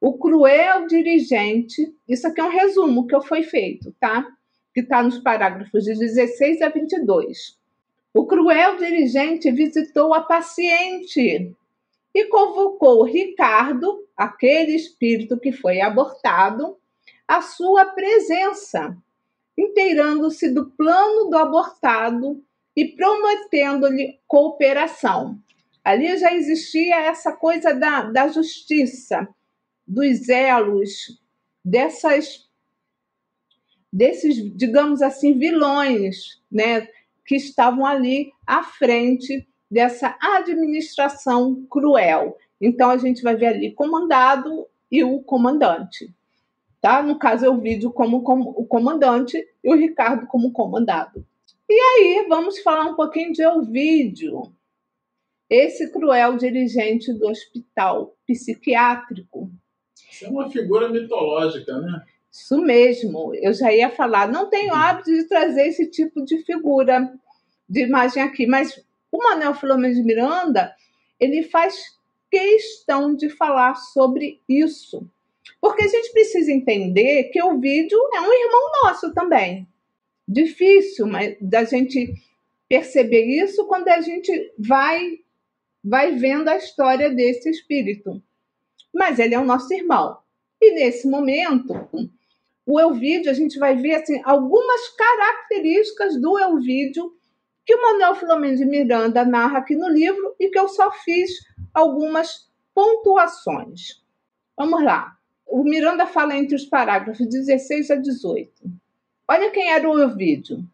[0.00, 4.26] O cruel dirigente, isso aqui é um resumo que foi feito, tá?
[4.74, 7.58] Que está nos parágrafos de 16 a 22.
[8.12, 11.54] O cruel dirigente visitou a paciente
[12.14, 16.76] e convocou Ricardo, aquele espírito que foi abortado,
[17.26, 18.96] a sua presença,
[19.56, 22.42] inteirando-se do plano do abortado
[22.76, 25.38] e prometendo-lhe cooperação.
[25.84, 29.28] Ali já existia essa coisa da, da justiça,
[29.86, 31.20] dos elos,
[31.64, 32.44] dessas
[33.92, 36.88] desses, digamos assim, vilões, né,
[37.24, 42.36] que estavam ali à frente dessa administração cruel.
[42.60, 46.12] Então a gente vai ver ali comandado e o comandante.
[46.84, 47.02] Tá?
[47.02, 51.26] No caso, eu vídeo como, como o comandante e o Ricardo como comandado.
[51.66, 54.52] E aí, vamos falar um pouquinho de Ovídio,
[55.48, 59.50] esse cruel dirigente do hospital psiquiátrico.
[60.10, 62.04] Isso é uma figura mitológica, né?
[62.30, 64.30] Isso mesmo, eu já ia falar.
[64.30, 67.10] Não tenho hábito de trazer esse tipo de figura,
[67.66, 68.78] de imagem aqui, mas
[69.10, 70.76] o Manuel Filomeno de Miranda,
[71.18, 71.96] ele faz
[72.30, 75.08] questão de falar sobre isso.
[75.60, 79.66] Porque a gente precisa entender que o vídeo é um irmão nosso também.
[80.26, 82.14] Difícil mas, da gente
[82.68, 85.18] perceber isso quando a gente vai
[85.82, 88.22] vai vendo a história desse espírito.
[88.92, 90.16] Mas ele é o nosso irmão.
[90.60, 91.74] E nesse momento,
[92.64, 97.12] o Elvídio, a gente vai ver assim, algumas características do Elvídio
[97.66, 101.30] que o Manuel Filomeno de Miranda narra aqui no livro e que eu só fiz
[101.72, 104.02] algumas pontuações.
[104.56, 105.16] Vamos lá.
[105.46, 108.50] O Miranda fala entre os parágrafos 16 a 18.
[109.28, 110.64] Olha quem era o Ovídio.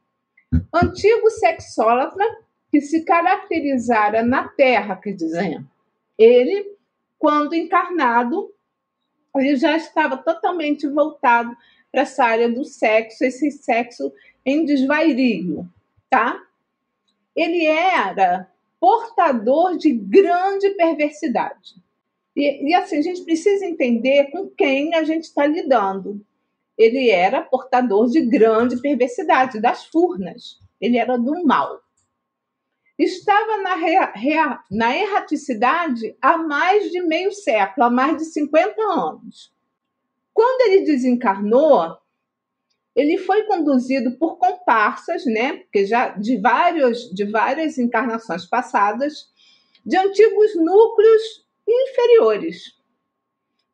[0.73, 2.25] Antigo sexólatra
[2.71, 5.63] que se caracterizara na Terra, quer dizer,
[6.17, 6.77] ele,
[7.19, 8.53] quando encarnado,
[9.37, 11.57] ele já estava totalmente voltado
[11.91, 14.13] para essa área do sexo, esse sexo
[14.45, 15.69] em desvairio,
[16.09, 16.41] tá?
[17.35, 21.75] Ele era portador de grande perversidade.
[22.37, 26.25] E, e, assim, a gente precisa entender com quem a gente está lidando.
[26.79, 30.59] Ele era portador de grande perversidade, das furnas.
[30.81, 31.81] Ele era do mal.
[32.99, 38.81] Estava na, rea, rea, na erraticidade há mais de meio século, há mais de 50
[38.83, 39.53] anos.
[40.33, 41.97] Quando ele desencarnou,
[42.95, 45.55] ele foi conduzido por comparsas, né?
[45.55, 49.31] Porque já de vários, de várias encarnações passadas,
[49.85, 52.79] de antigos núcleos inferiores,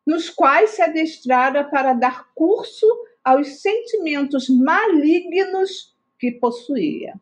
[0.07, 2.87] nos quais se adestrara para dar curso
[3.25, 7.15] aos sentimentos malignos que possuía.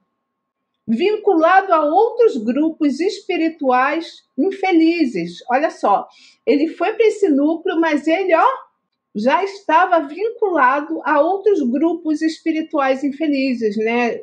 [0.87, 5.43] Vinculado a outros grupos espirituais infelizes.
[5.51, 6.07] Olha só,
[6.45, 8.47] ele foi para esse núcleo, mas ele, ó,
[9.15, 14.21] já estava vinculado a outros grupos espirituais infelizes, né?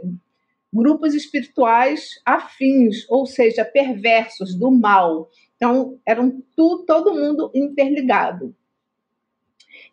[0.72, 5.30] Grupos espirituais afins, ou seja, perversos, do mal,
[5.62, 8.56] então, eram tudo, todo mundo interligado.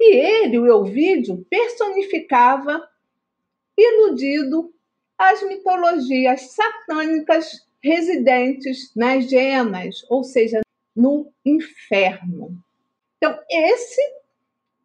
[0.00, 2.88] E ele, o Elvídio, personificava,
[3.76, 4.72] iludido,
[5.18, 10.62] as mitologias satânicas residentes nas genas, ou seja,
[10.96, 12.59] no inferno.
[13.18, 14.00] Então, esse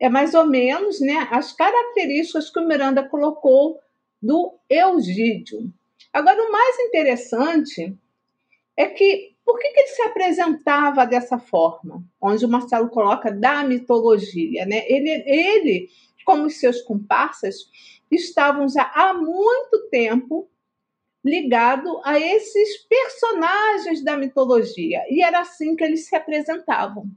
[0.01, 3.79] é mais ou menos né, as características que o Miranda colocou
[4.21, 5.73] do Eugídio.
[6.11, 7.95] Agora, o mais interessante
[8.75, 12.03] é que por que, que ele se apresentava dessa forma?
[12.21, 14.65] Onde o Marcelo coloca da mitologia.
[14.65, 14.83] Né?
[14.87, 15.89] Ele, ele,
[16.25, 17.55] como os seus comparsas,
[18.09, 20.49] estavam já há muito tempo
[21.23, 25.03] ligado a esses personagens da mitologia.
[25.09, 27.09] E era assim que eles se apresentavam.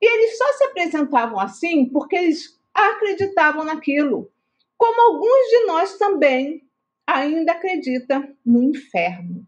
[0.00, 4.30] E eles só se apresentavam assim porque eles acreditavam naquilo.
[4.76, 6.62] Como alguns de nós também
[7.06, 9.46] ainda acreditam no inferno.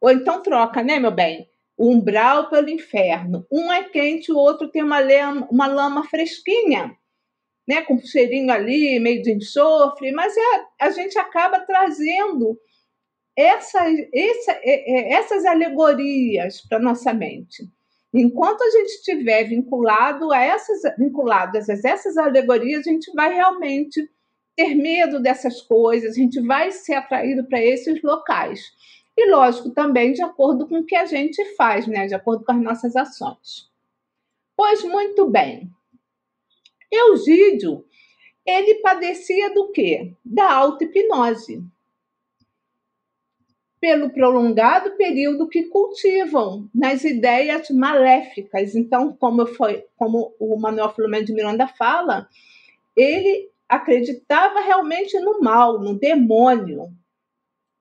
[0.00, 1.48] Ou então troca, né, meu bem?
[1.76, 3.46] O umbral pelo inferno.
[3.50, 6.96] Um é quente, o outro tem uma lama, uma lama fresquinha,
[7.66, 12.58] né, com um cheirinho ali, meio de enxofre, mas é, a gente acaba trazendo
[13.36, 17.68] essas, essa, é, é, essas alegorias para nossa mente.
[18.12, 24.08] Enquanto a gente estiver vinculado a essas, vinculadas a essas alegorias, a gente vai realmente
[24.56, 28.60] ter medo dessas coisas, a gente vai ser atraído para esses locais.
[29.20, 32.06] E, lógico, também de acordo com o que a gente faz, né?
[32.06, 33.68] de acordo com as nossas ações.
[34.56, 35.68] Pois muito bem.
[36.88, 37.84] Eugídio,
[38.46, 40.14] ele padecia do quê?
[40.24, 41.64] Da auto-hipnose.
[43.80, 48.76] Pelo prolongado período que cultivam nas ideias maléficas.
[48.76, 52.28] Então, como, foi, como o Manuel Filomeno de Miranda fala,
[52.96, 56.92] ele acreditava realmente no mal, no demônio,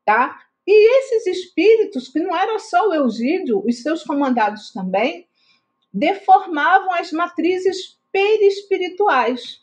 [0.03, 0.46] tá?
[0.67, 5.25] E esses espíritos, que não era só o Eugídio, os seus comandados também,
[5.93, 9.61] deformavam as matrizes perispirituais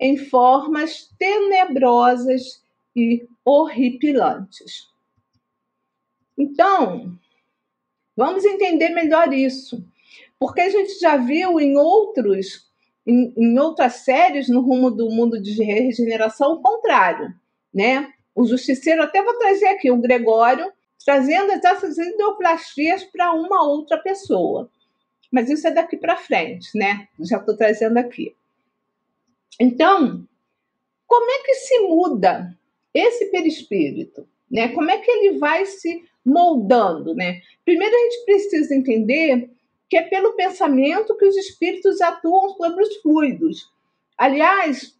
[0.00, 2.64] em formas tenebrosas
[2.96, 4.88] e horripilantes.
[6.38, 7.18] Então,
[8.16, 9.84] vamos entender melhor isso,
[10.38, 12.70] porque a gente já viu em outros
[13.06, 17.34] em, em outras séries no rumo do mundo de regeneração o contrário,
[17.72, 18.12] né?
[18.34, 20.72] O justiceiro, até vou trazer aqui o Gregório,
[21.04, 24.70] trazendo essas endoplastias para uma outra pessoa.
[25.32, 27.06] mas isso é daqui para frente, né?
[27.20, 28.34] Já estou trazendo aqui.
[29.60, 30.26] Então,
[31.06, 32.56] como é que se muda
[32.92, 34.26] esse perispírito?
[34.50, 34.68] Né?
[34.68, 37.14] Como é que ele vai se moldando?
[37.14, 37.40] Né?
[37.64, 39.50] Primeiro, a gente precisa entender
[39.88, 43.70] que é pelo pensamento que os espíritos atuam sobre os fluidos.
[44.16, 44.96] Aliás,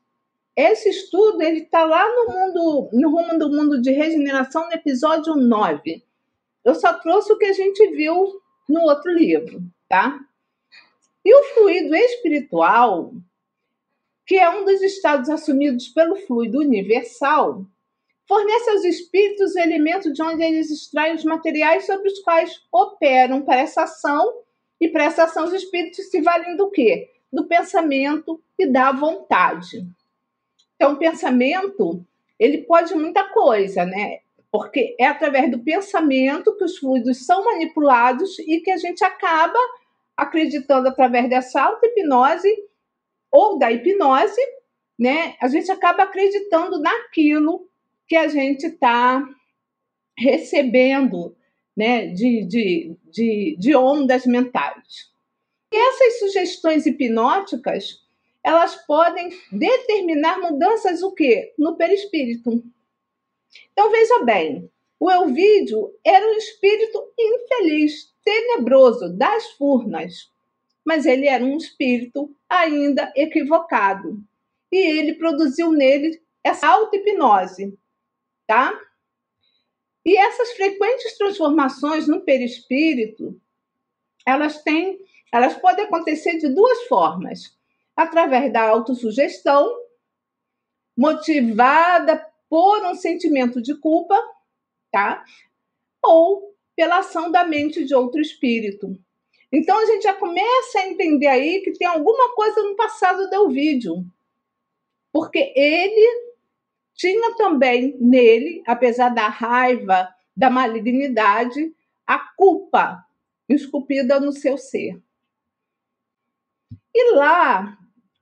[0.57, 5.35] esse estudo ele está lá no mundo, no rumo do mundo de regeneração, no episódio
[5.35, 6.03] 9.
[6.65, 10.21] Eu só trouxe o que a gente viu no outro livro, tá?
[11.25, 13.13] E o fluido espiritual,
[14.27, 17.65] que é um dos estados assumidos pelo fluido universal,
[18.29, 23.43] fornece aos espíritos o elemento de onde eles extraem os materiais sobre os quais operam
[23.43, 24.43] para essa ação,
[24.81, 27.11] e para essa ação os espíritos se valem do quê?
[27.33, 29.87] Do pensamento e da vontade.
[30.81, 32.03] Então, o pensamento,
[32.39, 34.21] ele pode muita coisa, né?
[34.51, 39.59] Porque é através do pensamento que os fluidos são manipulados e que a gente acaba
[40.17, 42.49] acreditando através dessa auto-hipnose
[43.31, 44.41] ou da hipnose,
[44.99, 45.35] né?
[45.39, 47.69] A gente acaba acreditando naquilo
[48.09, 49.23] que a gente está
[50.19, 51.37] recebendo,
[51.77, 52.07] né?
[52.07, 55.11] De, de, de, de ondas mentais.
[55.71, 58.01] E essas sugestões hipnóticas
[58.43, 61.55] elas podem determinar mudanças o quê?
[61.59, 62.63] No perispírito.
[63.73, 70.31] Então veja bem, o Elvídio era um espírito infeliz, tenebroso, das furnas,
[70.85, 74.19] mas ele era um espírito ainda equivocado.
[74.73, 77.77] E ele produziu nele essa auto-hipnose,
[78.47, 78.79] tá?
[80.05, 83.39] E essas frequentes transformações no perispírito,
[84.25, 84.99] elas têm,
[85.31, 87.60] elas podem acontecer de duas formas
[88.01, 89.71] através da autossugestão,
[90.97, 94.19] motivada por um sentimento de culpa,
[94.91, 95.23] tá?
[96.03, 98.99] Ou pela ação da mente de outro espírito.
[99.53, 103.51] Então a gente já começa a entender aí que tem alguma coisa no passado do
[103.51, 104.03] vídeo.
[105.13, 106.33] Porque ele
[106.95, 111.71] tinha também nele, apesar da raiva, da malignidade,
[112.07, 113.05] a culpa
[113.47, 114.99] esculpida no seu ser.
[116.95, 117.77] E lá,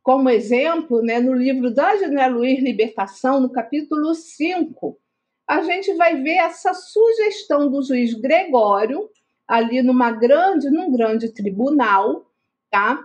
[0.09, 4.99] como exemplo, né, no livro da Janela Luiz Libertação, no capítulo 5,
[5.47, 9.11] a gente vai ver essa sugestão do juiz Gregório,
[9.47, 12.27] ali numa grande, num grande tribunal,
[12.71, 12.99] tá?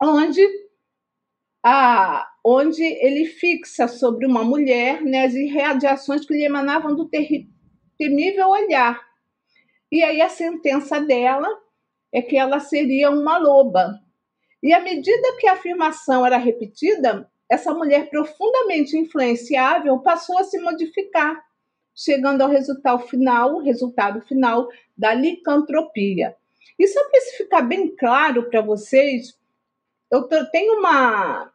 [0.00, 0.40] Onde,
[1.64, 7.10] a, onde ele fixa sobre uma mulher né, as irradiações que lhe emanavam do
[7.98, 9.04] temível olhar.
[9.90, 11.48] E aí a sentença dela
[12.12, 14.00] é que ela seria uma loba,
[14.62, 20.58] e à medida que a afirmação era repetida, essa mulher profundamente influenciável passou a se
[20.60, 21.42] modificar,
[21.94, 26.36] chegando ao resultado final, resultado final da licantropia.
[26.78, 29.36] E só para isso ficar bem claro para vocês,
[30.10, 31.52] eu tenho uma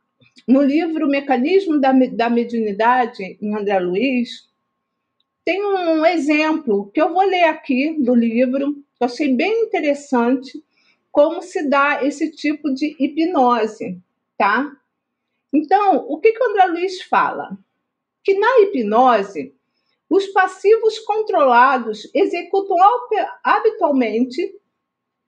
[0.47, 4.49] no livro Mecanismo da, da Mediunidade, em André Luiz,
[5.45, 10.63] tem um exemplo que eu vou ler aqui do livro, que eu achei bem interessante,
[11.15, 14.01] como se dá esse tipo de hipnose,
[14.37, 14.69] tá?
[15.53, 17.57] Então, o que, que o André Luiz fala?
[18.21, 19.55] Que na hipnose,
[20.09, 22.75] os passivos controlados executam
[23.41, 24.59] habitualmente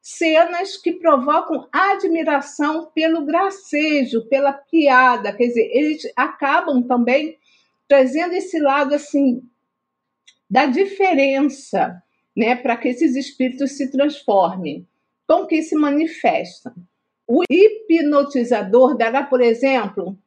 [0.02, 7.40] cenas que provocam admiração pelo gracejo, pela piada, quer dizer, eles acabam também
[7.88, 9.42] trazendo esse lado assim
[10.50, 12.04] da diferença,
[12.36, 14.86] né, para que esses espíritos se transformem
[15.28, 16.74] com que se manifestam.
[17.28, 20.18] O hipnotizador dará, por exemplo,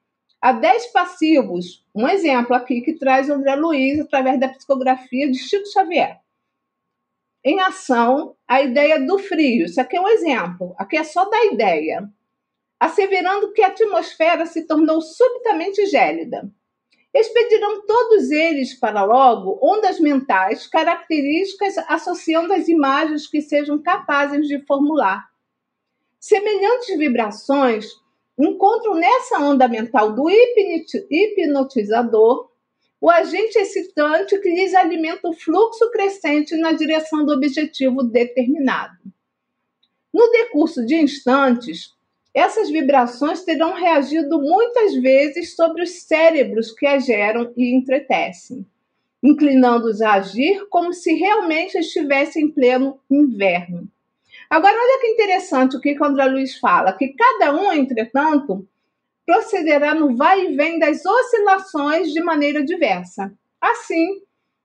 [0.41, 5.67] a 10 passivos, um exemplo aqui que traz André Luiz através da psicografia de Chico
[5.67, 6.21] Xavier.
[7.43, 9.65] Em ação, a ideia do frio.
[9.65, 12.09] Isso aqui é um exemplo, aqui é só da ideia.
[12.79, 16.51] Asseverando que a atmosfera se tornou subitamente gélida.
[17.13, 24.65] Expedirão todos eles para logo ondas mentais, características associando as imagens que sejam capazes de
[24.65, 25.29] formular.
[26.21, 27.87] Semelhantes vibrações
[28.39, 32.51] encontram nessa onda mental do hipnotizador
[33.01, 38.99] o agente excitante que lhes alimenta o fluxo crescente na direção do objetivo determinado.
[40.13, 41.95] No decurso de instantes,
[42.35, 48.65] essas vibrações terão reagido muitas vezes sobre os cérebros que as geram e entretecem,
[49.23, 53.89] inclinando-os a agir como se realmente estivessem em pleno inverno.
[54.49, 58.67] Agora, olha que interessante o que André Luiz fala, que cada um, entretanto,
[59.27, 63.33] procederá no vai e vem das oscilações de maneira diversa.
[63.61, 64.23] Assim,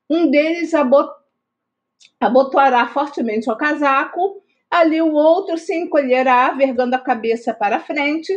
[0.09, 0.73] um deles
[2.19, 4.41] abotoará fortemente o casaco,
[4.75, 8.33] Ali o outro se encolherá, vergando a cabeça para frente.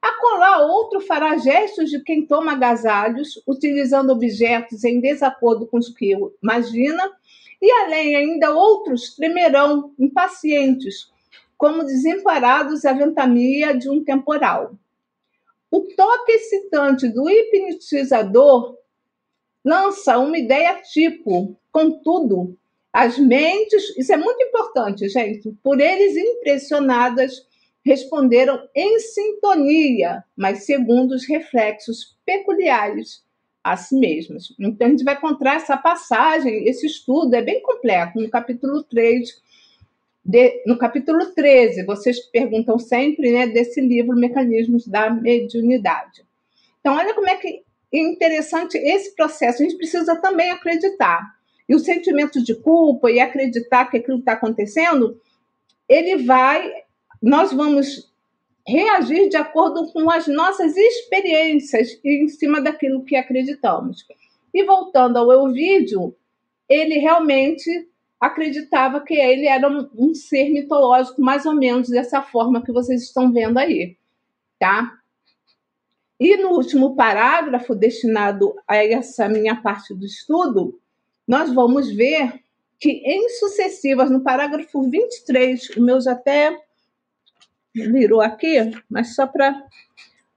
[0.00, 6.16] Acolá outro fará gestos de quem toma agasalhos, utilizando objetos em desacordo com os que
[6.42, 7.12] imagina.
[7.60, 11.12] E além ainda outros tremerão, impacientes,
[11.58, 14.72] como desamparados à ventania de um temporal.
[15.70, 18.78] O toque excitante do hipnotizador
[19.62, 22.56] lança uma ideia tipo, contudo,
[22.92, 27.46] as mentes, isso é muito importante, gente, por eles impressionadas,
[27.84, 33.24] responderam em sintonia, mas segundo os reflexos peculiares
[33.64, 34.54] a si mesmas.
[34.58, 39.40] Então, a gente vai encontrar essa passagem, esse estudo é bem completo, no capítulo 3,
[40.24, 46.24] de, no capítulo 13, vocês perguntam sempre né, desse livro, Mecanismos da Mediunidade.
[46.80, 47.62] Então, olha como é que
[47.92, 49.62] é interessante esse processo.
[49.62, 51.41] A gente precisa também acreditar.
[51.72, 55.18] E o sentimento de culpa e acreditar que aquilo está acontecendo,
[55.88, 56.70] ele vai,
[57.22, 58.12] nós vamos
[58.68, 64.06] reagir de acordo com as nossas experiências em cima daquilo que acreditamos.
[64.52, 66.14] E voltando ao Euvídio,
[66.68, 67.88] ele realmente
[68.20, 73.02] acreditava que ele era um, um, ser mitológico, mais ou menos dessa forma que vocês
[73.04, 73.96] estão vendo aí,
[74.58, 74.92] tá?
[76.20, 80.78] E no último parágrafo, destinado a essa minha parte do estudo,
[81.26, 82.42] nós vamos ver
[82.78, 86.58] que em sucessivas, no parágrafo 23, o meu já até
[87.74, 88.56] virou aqui,
[88.90, 89.54] mas só para.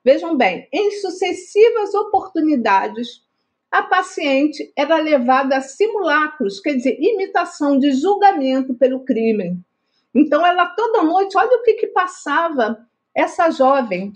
[0.04, 3.26] Vejam bem, em sucessivas oportunidades,
[3.72, 9.60] a paciente era levada a simulacros, quer dizer, imitação de julgamento pelo crime.
[10.14, 14.14] Então, ela toda noite, olha o que, que passava essa jovem.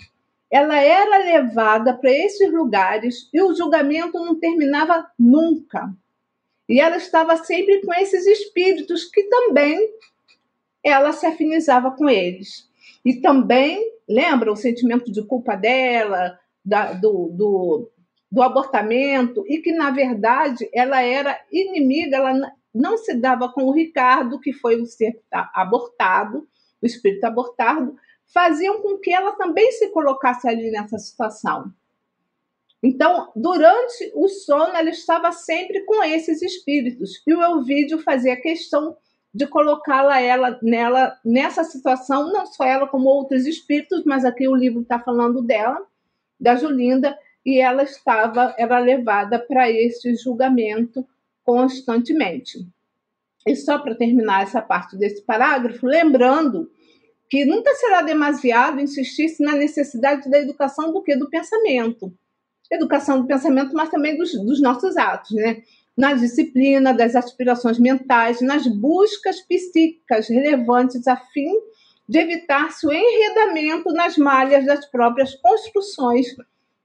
[0.49, 5.91] Ela era levada para esses lugares e o julgamento não terminava nunca.
[6.69, 9.89] E ela estava sempre com esses espíritos que também
[10.83, 12.69] ela se afinizava com eles.
[13.03, 17.91] E também, lembra o sentimento de culpa dela, da, do, do,
[18.31, 23.71] do abortamento e que, na verdade, ela era inimiga, ela não se dava com o
[23.71, 26.47] Ricardo, que foi o ser abortado,
[26.81, 27.95] o espírito abortado,
[28.31, 31.73] faziam com que ela também se colocasse ali nessa situação.
[32.81, 38.95] Então, durante o sono, ela estava sempre com esses espíritos, e o Elvídio fazia questão
[39.33, 44.55] de colocá-la ela nela nessa situação, não só ela como outros espíritos, mas aqui o
[44.55, 45.85] livro está falando dela,
[46.39, 51.05] da Julinda, e ela estava era levada para esse julgamento
[51.43, 52.65] constantemente.
[53.47, 56.71] E só para terminar essa parte desse parágrafo, lembrando
[57.29, 62.11] que nunca será demasiado insistir-se na necessidade da educação do que do pensamento.
[62.71, 65.63] Educação do pensamento, mas também dos, dos nossos atos, né?
[65.97, 71.51] Na disciplina das aspirações mentais, nas buscas psíquicas relevantes a fim
[72.07, 76.25] de evitar-se o enredamento nas malhas das próprias construções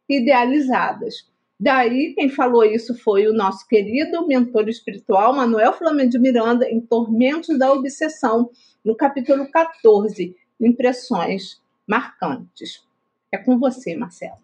[0.08, 1.26] idealizadas.
[1.58, 6.80] Daí, quem falou isso foi o nosso querido mentor espiritual, Manuel Flamengo de Miranda, em
[6.80, 8.50] Tormentos da Obsessão,
[8.84, 12.84] no capítulo 14, Impressões Marcantes.
[13.32, 14.38] É com você, Marcelo.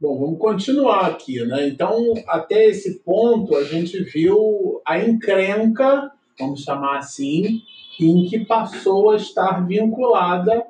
[0.00, 1.66] Bom, vamos continuar aqui, né?
[1.66, 7.62] Então, até esse ponto, a gente viu a encrenca, vamos chamar assim,
[8.00, 10.64] em que passou a estar vinculada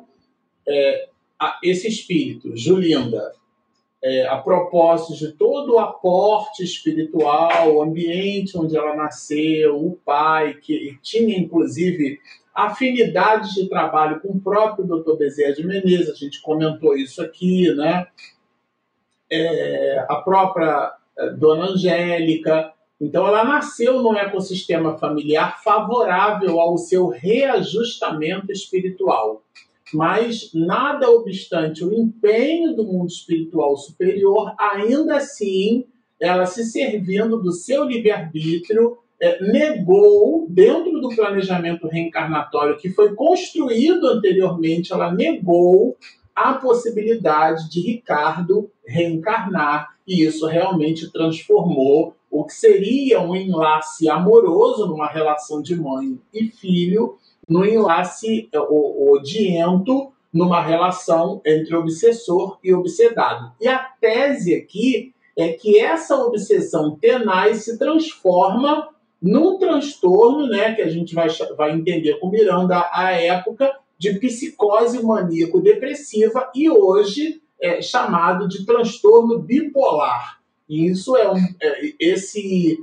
[0.66, 1.09] é,
[1.62, 3.35] esse espírito, Julinda,
[4.03, 10.55] é, a propósito de todo o aporte espiritual, o ambiente onde ela nasceu, o pai,
[10.55, 12.18] que tinha inclusive
[12.55, 15.18] afinidades de trabalho com o próprio Dr.
[15.18, 18.07] Bezerra de Menezes, a gente comentou isso aqui, né?
[19.31, 22.72] É, a própria é, Dona Angélica.
[23.01, 29.43] Então, ela nasceu num ecossistema familiar favorável ao seu reajustamento espiritual.
[29.93, 35.87] Mas, nada obstante o empenho do mundo espiritual superior, ainda assim,
[36.20, 44.07] ela se servindo do seu livre-arbítrio, é, negou, dentro do planejamento reencarnatório que foi construído
[44.07, 45.97] anteriormente, ela negou
[46.35, 54.86] a possibilidade de Ricardo reencarnar, e isso realmente transformou o que seria um enlace amoroso
[54.86, 57.16] numa relação de mãe e filho
[57.49, 63.53] no enlace é, odiento numa relação entre obsessor e obsedado.
[63.61, 68.89] E a tese aqui é que essa obsessão tenaz se transforma
[69.20, 75.03] num transtorno, né, que a gente vai, vai entender com Miranda à época, de psicose
[75.03, 80.38] maníaco-depressiva e hoje é chamado de transtorno bipolar.
[80.68, 82.78] E isso é, um, é esse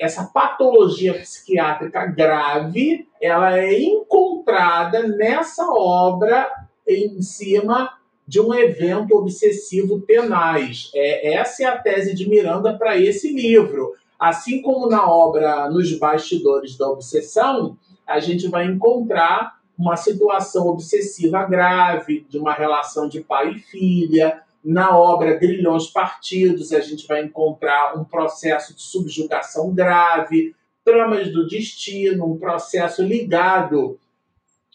[0.00, 6.48] essa patologia psiquiátrica grave, ela é encontrada nessa obra
[6.86, 7.90] em cima
[8.26, 10.90] de um evento obsessivo tenaz.
[10.94, 13.92] É, essa é a tese de Miranda para esse livro.
[14.18, 21.44] Assim como na obra Nos Bastidores da Obsessão, a gente vai encontrar uma situação obsessiva
[21.44, 24.42] grave, de uma relação de pai e filha.
[24.64, 30.54] Na obra Grilhões Partidos, a gente vai encontrar um processo de subjugação grave,
[30.84, 33.98] tramas do destino, um processo ligado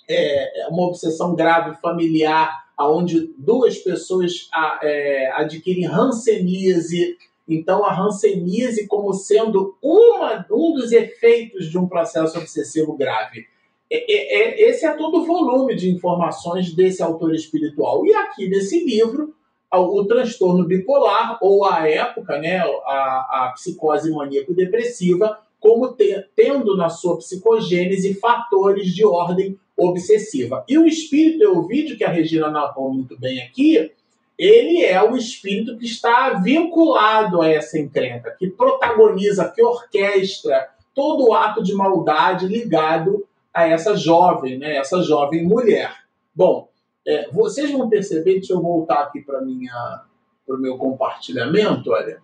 [0.09, 4.49] é, uma obsessão grave familiar, onde duas pessoas
[4.81, 7.17] é, adquirem hanseníase.
[7.47, 13.47] Então, a hanseníase como sendo uma, um dos efeitos de um processo obsessivo grave.
[13.91, 18.05] É, é, é, esse é todo o volume de informações desse autor espiritual.
[18.05, 19.33] E aqui nesse livro,
[19.71, 26.89] o transtorno bipolar, ou a época, né, a, a psicose maníaco-depressiva, como te, tendo na
[26.89, 30.63] sua psicogênese fatores de ordem obsessiva.
[30.67, 33.91] E o espírito Euvídio, que a Regina narrou muito bem aqui,
[34.37, 41.27] ele é o espírito que está vinculado a essa encrenca, que protagoniza, que orquestra todo
[41.27, 43.27] o ato de maldade ligado
[43.59, 45.93] a essa jovem, né, essa jovem mulher.
[46.33, 46.69] Bom,
[47.05, 52.21] é, vocês vão perceber, deixa eu voltar aqui para o meu compartilhamento, olha.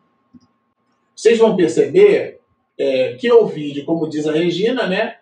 [1.16, 2.40] Vocês vão perceber
[2.78, 5.18] é, que o vídeo, como diz a Regina, né?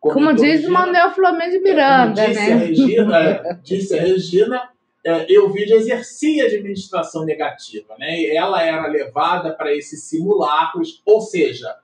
[0.00, 2.52] Como diz o Manuel Flamengo de Miranda, disse né?
[2.52, 4.70] A Regina, é, disse a Regina,
[5.04, 8.20] é, Euvídio exercia administração negativa, né?
[8.20, 11.76] E ela era levada para esses simulacros, ou seja, é,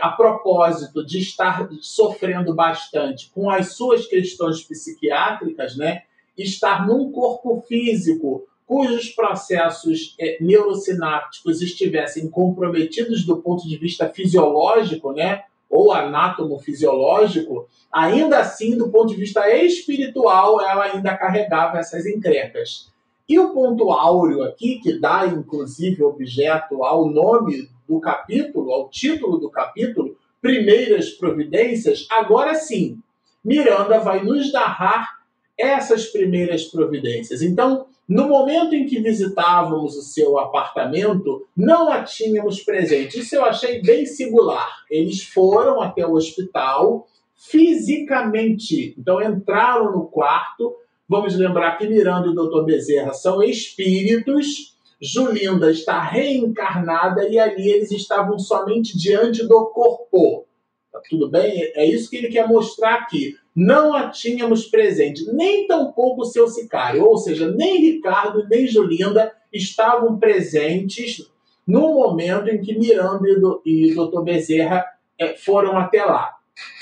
[0.00, 6.02] a propósito de estar sofrendo bastante com as suas questões psiquiátricas, né?
[6.36, 15.12] Estar num corpo físico cujos processos é, neurosinápticos estivessem comprometidos do ponto de vista fisiológico,
[15.12, 22.92] né, ou anátomo-fisiológico, ainda assim, do ponto de vista espiritual, ela ainda carregava essas encrencas.
[23.28, 29.38] E o ponto áureo aqui, que dá inclusive objeto ao nome do capítulo, ao título
[29.38, 32.98] do capítulo, Primeiras Providências, agora sim,
[33.44, 35.20] Miranda vai nos narrar
[35.58, 37.42] essas primeiras providências.
[37.42, 43.20] Então, no momento em que visitávamos o seu apartamento, não a tínhamos presente.
[43.20, 44.84] Isso eu achei bem singular.
[44.90, 48.94] Eles foram até o hospital fisicamente.
[48.98, 50.74] Então entraram no quarto.
[51.08, 52.64] Vamos lembrar que Miranda e o Dr.
[52.64, 54.73] Bezerra são espíritos.
[55.00, 60.46] Julinda está reencarnada e ali eles estavam somente diante do corpo.
[60.92, 61.72] Tá tudo bem?
[61.74, 66.48] É isso que ele quer mostrar aqui não a tínhamos presente, nem tampouco o seu
[66.48, 71.30] sicário, ou seja, nem Ricardo nem Julinda estavam presentes
[71.66, 73.28] no momento em que Miranda
[73.64, 74.22] e o Dr.
[74.22, 74.84] Bezerra
[75.18, 76.36] é, foram até lá.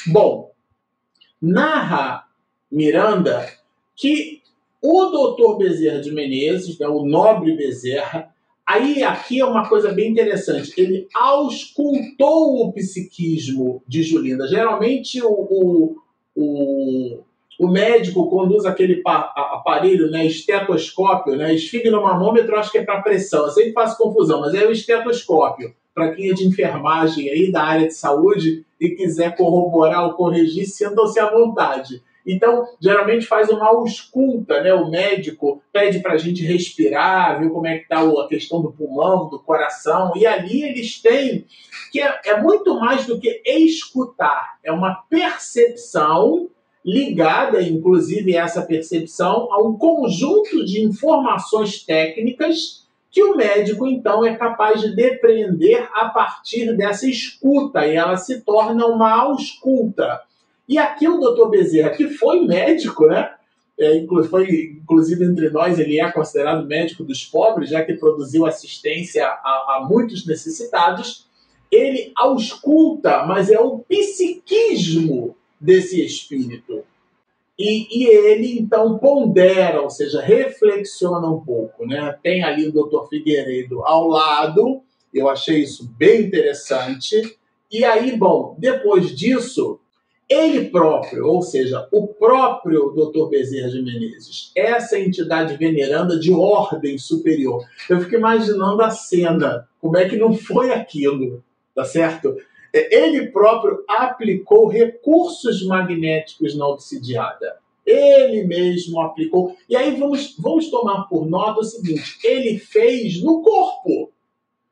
[0.07, 0.51] Bom,
[1.41, 2.27] narra
[2.71, 3.47] Miranda
[3.95, 4.42] que
[4.83, 8.35] o doutor Bezerra de Menezes, né, o nobre Bezerra,
[8.67, 14.49] aí aqui é uma coisa bem interessante, ele auscultou o psiquismo de Julinda.
[14.49, 15.97] Geralmente o, o,
[16.35, 17.19] o,
[17.61, 23.51] o médico conduz aquele aparelho, né, estetoscópio, né, esfignomamômetro, acho que é para pressão, eu
[23.51, 25.73] sempre faço confusão, mas é o estetoscópio.
[25.95, 30.65] Para quem é de enfermagem aí da área de saúde e quiser corroborar ou corrigir,
[30.65, 32.03] sintam-se à vontade.
[32.27, 34.73] Então, geralmente faz uma ausculta, né?
[34.73, 38.73] O médico pede para a gente respirar, ver como é que está a questão do
[38.73, 41.47] pulmão, do coração, e ali eles têm
[41.91, 46.49] que é, é muito mais do que escutar, é uma percepção
[46.85, 54.35] ligada, inclusive essa percepção, a um conjunto de informações técnicas que o médico então é
[54.35, 60.21] capaz de depreender a partir dessa escuta e ela se torna uma ausculta.
[60.69, 63.35] E aqui o doutor Bezerra, que foi médico, né?
[63.79, 69.27] É, foi, inclusive entre nós, ele é considerado médico dos pobres, já que produziu assistência
[69.27, 71.27] a, a muitos necessitados.
[71.71, 76.85] Ele ausculta, mas é o psiquismo desse espírito.
[77.59, 81.87] E, e, ele então pondera, ou seja, reflexiona um pouco.
[81.87, 82.19] Né?
[82.23, 84.83] Tem ali o doutor Figueiredo ao lado,
[85.13, 87.39] eu achei isso bem interessante.
[87.71, 89.79] E aí, bom, depois disso,
[90.33, 93.29] ele próprio, ou seja, o próprio Dr.
[93.29, 97.65] Bezerra de Menezes, essa entidade veneranda de ordem superior.
[97.89, 101.43] Eu fico imaginando a cena, como é que não foi aquilo,
[101.75, 102.37] tá certo?
[102.73, 107.57] É, ele próprio aplicou recursos magnéticos na obsidiada.
[107.85, 109.57] Ele mesmo aplicou.
[109.69, 114.11] E aí vamos, vamos tomar por nota o seguinte: ele fez no corpo.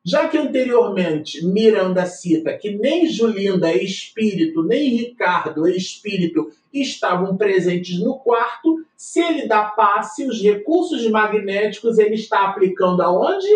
[0.03, 7.37] Já que anteriormente Miranda cita que nem Julinda é espírito, nem Ricardo é espírito estavam
[7.37, 13.47] presentes no quarto, se ele dá passe, os recursos magnéticos ele está aplicando aonde?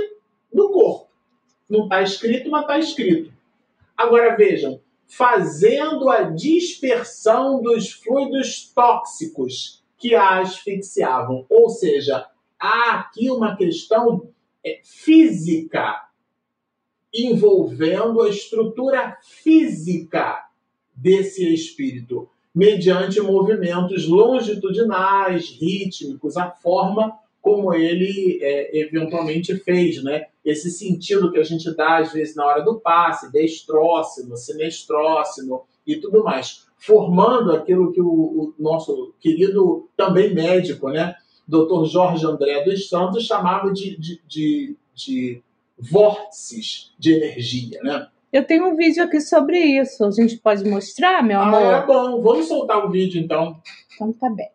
[0.54, 1.08] No corpo.
[1.68, 3.34] Não está escrito, mas está escrito.
[3.98, 11.46] Agora vejam, fazendo a dispersão dos fluidos tóxicos que a asfixiavam.
[11.50, 12.28] Ou seja,
[12.60, 14.30] há aqui uma questão
[14.64, 16.05] é, física
[17.16, 20.46] envolvendo a estrutura física
[20.96, 30.26] desse espírito, mediante movimentos longitudinais, rítmicos, a forma como ele é, eventualmente fez, né?
[30.44, 35.98] Esse sentido que a gente dá às vezes na hora do passe, destrócino, sinestrócino e
[35.98, 41.16] tudo mais, formando aquilo que o, o nosso querido também médico, né?
[41.48, 41.86] Dr.
[41.86, 45.44] Jorge André dos Santos chamava de, de, de, de
[45.78, 48.08] vórtices de energia, né?
[48.32, 50.04] Eu tenho um vídeo aqui sobre isso.
[50.04, 51.74] A gente pode mostrar, meu amor?
[51.74, 52.22] Ah, é bom.
[52.22, 53.62] Vamos soltar o vídeo, então.
[53.94, 54.50] Então tá bem.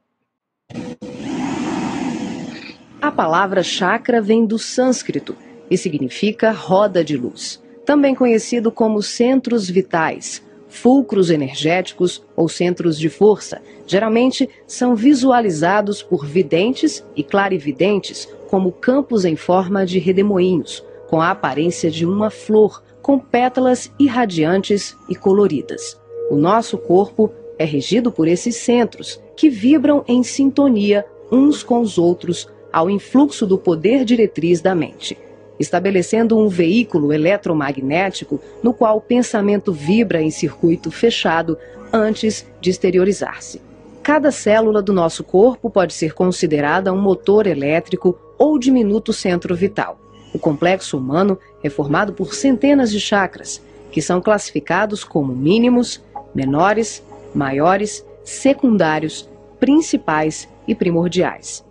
[3.01, 5.35] A palavra chakra vem do sânscrito
[5.71, 13.09] e significa roda de luz, também conhecido como centros vitais, fulcros energéticos ou centros de
[13.09, 13.63] força.
[13.87, 21.33] Geralmente são visualizados por videntes e clarividentes como campos em forma de redemoinhos, com a
[21.33, 26.01] aparência de uma flor, com pétalas irradiantes e coloridas.
[26.31, 31.99] O nosso corpo é regido por esses centros, que vibram em sintonia uns com os
[31.99, 35.19] outros ao influxo do poder diretriz da mente,
[35.59, 41.59] estabelecendo um veículo eletromagnético no qual o pensamento vibra em circuito fechado
[41.93, 43.61] antes de exteriorizar-se.
[44.01, 49.99] Cada célula do nosso corpo pode ser considerada um motor elétrico ou diminuto centro vital.
[50.33, 53.61] O complexo humano é formado por centenas de chakras,
[53.91, 56.03] que são classificados como mínimos,
[56.35, 57.03] menores,
[57.35, 59.29] maiores, secundários,
[59.59, 61.65] principais e primordiais.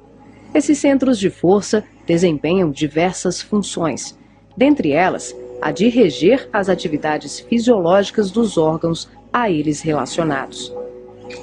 [0.54, 4.18] Esses centros de força desempenham diversas funções,
[4.58, 10.74] dentre elas a de reger as atividades fisiológicas dos órgãos a eles relacionados.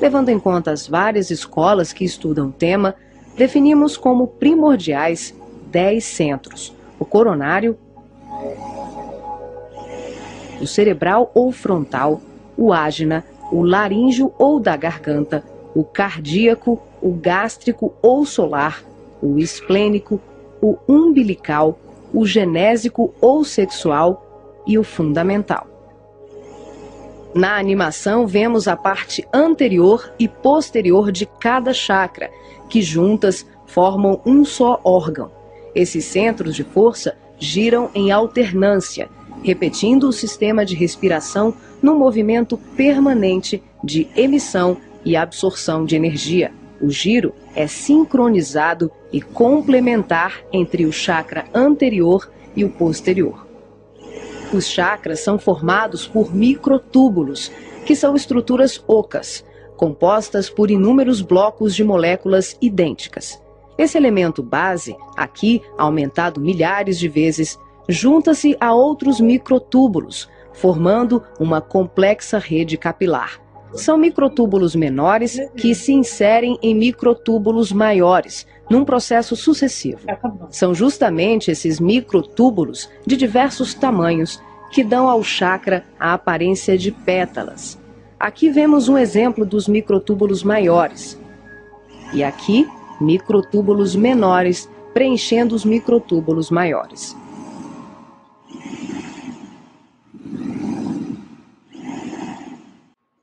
[0.01, 2.95] Levando em conta as várias escolas que estudam o tema,
[3.37, 5.35] definimos como primordiais
[5.71, 7.79] 10 centros, o coronário,
[10.61, 12.21] o cerebral ou frontal,
[12.57, 15.45] o ágina, o laríngeo ou da garganta,
[15.75, 18.83] o cardíaco, o gástrico ou solar,
[19.23, 20.21] o esplênico,
[20.61, 21.79] o umbilical,
[22.13, 25.67] o genésico ou sexual e o fundamental.
[27.35, 32.31] Na animação, vemos a parte anterior e posterior de cada chakra,
[32.71, 35.36] que juntas formam um só órgão.
[35.77, 39.11] Esses centros de força giram em alternância,
[39.43, 46.51] repetindo o sistema de respiração no movimento permanente de emissão e absorção de energia.
[46.81, 53.47] O giro é sincronizado e complementar entre o chakra anterior e o posterior.
[54.55, 57.53] Os chakras são formados por microtúbulos,
[57.85, 59.45] que são estruturas ocas,
[59.77, 63.45] compostas por inúmeros blocos de moléculas idênticas.
[63.79, 67.59] Esse elemento base, aqui aumentado milhares de vezes,
[67.89, 73.41] junta-se a outros microtúbulos, formando uma complexa rede capilar.
[73.75, 80.01] São microtúbulos menores que se inserem em microtúbulos maiores, num processo sucessivo.
[80.51, 87.79] São justamente esses microtúbulos de diversos tamanhos que dão ao chakra a aparência de pétalas.
[88.19, 91.21] Aqui vemos um exemplo dos microtúbulos maiores.
[92.15, 92.67] E aqui
[93.01, 97.17] microtúbulos menores preenchendo os microtúbulos maiores.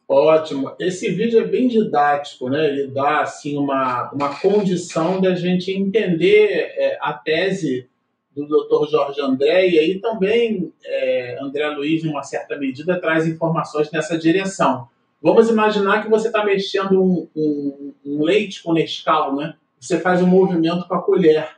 [0.07, 0.75] Ótimo.
[0.79, 2.67] Esse vídeo é bem didático, né?
[2.67, 7.89] Ele dá assim uma, uma condição da gente entender é, a tese
[8.35, 8.91] do Dr.
[8.91, 14.15] Jorge André e aí também é, André Luiz, em uma certa medida, traz informações nessa
[14.15, 14.87] direção.
[15.19, 19.55] Vamos imaginar que você está mexendo um, um, um leite com Nescau, né?
[19.83, 21.57] Você faz um movimento com a colher.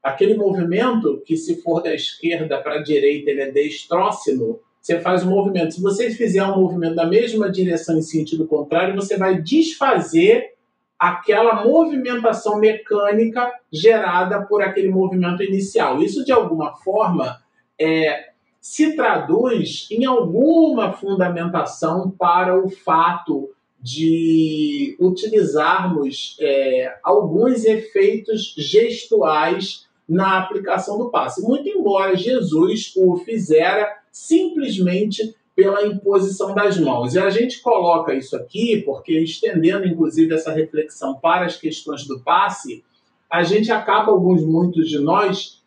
[0.00, 5.24] Aquele movimento que, se for da esquerda para a direita, ele é destrócino, você faz
[5.24, 5.74] um movimento.
[5.74, 10.52] Se você fizer um movimento na mesma direção em sentido contrário, você vai desfazer
[10.96, 16.00] aquela movimentação mecânica gerada por aquele movimento inicial.
[16.00, 17.42] Isso, de alguma forma,
[17.80, 18.28] é,
[18.60, 23.50] se traduz em alguma fundamentação para o fato
[23.84, 31.42] de utilizarmos é, alguns efeitos gestuais na aplicação do passe.
[31.42, 37.14] Muito embora Jesus o fizera simplesmente pela imposição das mãos.
[37.14, 42.20] E a gente coloca isso aqui porque, estendendo inclusive essa reflexão para as questões do
[42.20, 42.82] passe,
[43.30, 45.62] a gente acaba, alguns, muitos de nós,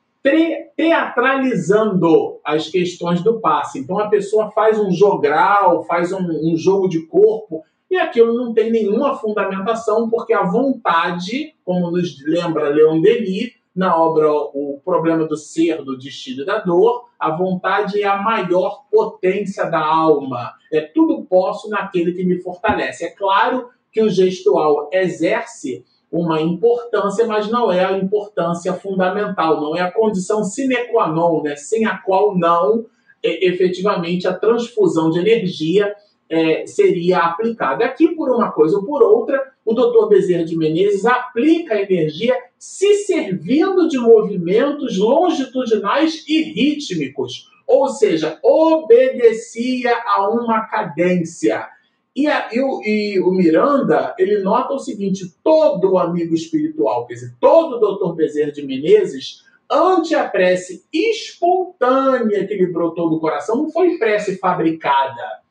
[0.75, 3.77] teatralizando as questões do passe.
[3.77, 8.53] Então a pessoa faz um jogral, faz um, um jogo de corpo, e aquilo não
[8.53, 15.25] tem nenhuma fundamentação, porque a vontade, como nos lembra Leon Denis, na obra O Problema
[15.27, 20.53] do Ser, do Destino e da Dor, a vontade é a maior potência da alma.
[20.73, 23.05] É tudo posso naquele que me fortalece.
[23.05, 29.75] É claro que o gestual exerce uma importância, mas não é a importância fundamental, não
[29.75, 31.55] é a condição sine qua non, né?
[31.55, 32.85] sem a qual não
[33.23, 35.93] é, efetivamente a transfusão de energia
[36.29, 37.85] é, seria aplicada.
[37.85, 42.35] Aqui, por uma coisa ou por outra, o doutor Bezerra de Menezes aplica a energia
[42.57, 51.67] se servindo de movimentos longitudinais e rítmicos, ou seja, obedecia a uma cadência.
[52.15, 57.15] E, a, e, o, e, o, Miranda, ele nota o seguinte: todo amigo espiritual, quer
[57.15, 63.57] dizer, todo doutor Bezerra de Menezes, ante a prece espontânea que lhe brotou do coração,
[63.57, 65.41] não foi prece fabricada,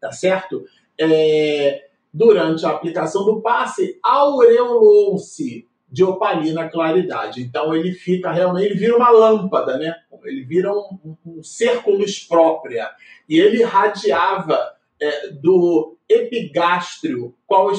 [0.00, 0.64] tá certo?
[0.98, 7.42] É, durante a aplicação do passe, aureolou-se de opalina claridade.
[7.42, 9.94] Então ele fica realmente, ele vira uma lâmpada, né?
[10.24, 12.90] Ele vira um, um ser com luz própria.
[13.28, 17.70] E ele radiava é, do epigástrio, qual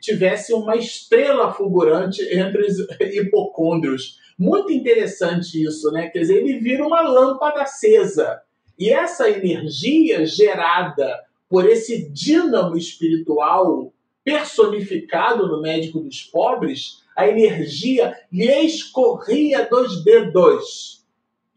[0.00, 4.18] tivesse uma estrela fulgurante entre os hipocôndrios.
[4.38, 6.08] Muito interessante isso, né?
[6.08, 8.40] Quer dizer, ele vira uma lâmpada acesa.
[8.78, 11.20] E essa energia gerada
[11.50, 13.92] por esse dínamo espiritual
[14.22, 21.04] personificado no médico dos pobres, a energia lhe escorria dos dedos.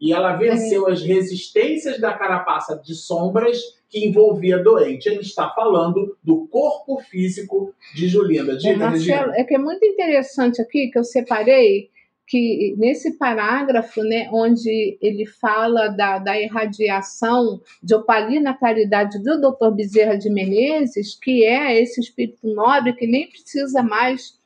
[0.00, 5.08] E ela venceu as resistências da carapaça de sombras que envolvia doente.
[5.08, 8.56] Ele está falando do corpo físico de Julinda.
[8.56, 11.90] Diga, é, Marcelo, é que é muito interessante aqui que eu separei
[12.26, 19.70] que nesse parágrafo, né, onde ele fala da, da irradiação de opalina caridade do Dr.
[19.74, 24.38] Bezerra de Menezes, que é esse espírito nobre que nem precisa mais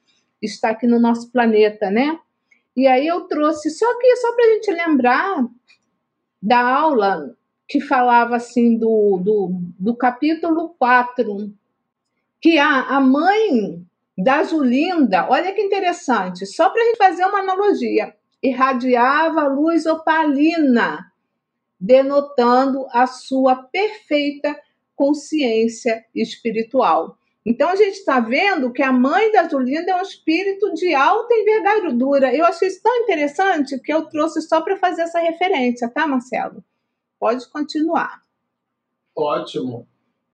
[0.42, 2.18] estar aqui no nosso planeta, né?
[2.76, 5.46] E aí eu trouxe só que só para a gente lembrar
[6.42, 7.36] da aula
[7.68, 11.52] que falava assim do, do, do capítulo 4,
[12.40, 13.84] que a, a mãe
[14.20, 18.12] da Julinda, olha que interessante, só para a gente fazer uma analogia,
[18.42, 21.12] irradiava luz opalina,
[21.78, 24.58] denotando a sua perfeita
[24.96, 27.16] consciência espiritual.
[27.46, 31.32] Então a gente está vendo que a mãe da Julinda é um espírito de alta
[31.32, 32.34] envergadura.
[32.34, 36.64] Eu achei isso tão interessante que eu trouxe só para fazer essa referência, tá, Marcelo?
[37.20, 38.20] Pode continuar.
[39.16, 39.86] Ótimo.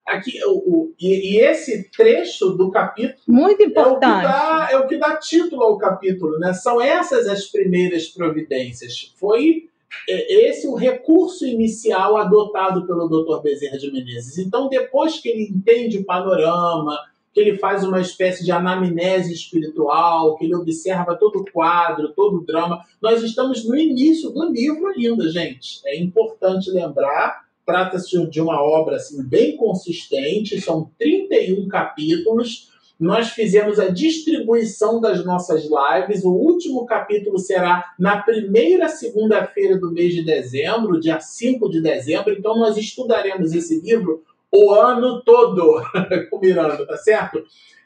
[0.07, 4.77] Aqui, o, o e, e, esse trecho do capítulo muito importante é o, dá, é
[4.77, 6.53] o, que dá, título ao capítulo, né?
[6.53, 9.15] São essas as primeiras providências.
[9.17, 9.71] Foi
[10.09, 13.43] é, esse o recurso inicial adotado pelo Dr.
[13.43, 14.39] Bezerra de Menezes.
[14.39, 16.99] Então, depois que ele entende o panorama,
[17.33, 22.37] que ele faz uma espécie de anamnese espiritual, que ele observa todo o quadro, todo
[22.37, 25.81] o drama, nós estamos no início do livro ainda, gente.
[25.87, 32.73] É importante lembrar Trata-se de uma obra assim, bem consistente, são 31 capítulos.
[33.01, 36.25] Nós fizemos a distribuição das nossas lives.
[36.25, 42.33] O último capítulo será na primeira segunda-feira do mês de dezembro, dia 5 de dezembro.
[42.33, 45.83] Então, nós estudaremos esse livro o ano todo
[46.31, 46.41] com
[46.87, 47.43] tá certo?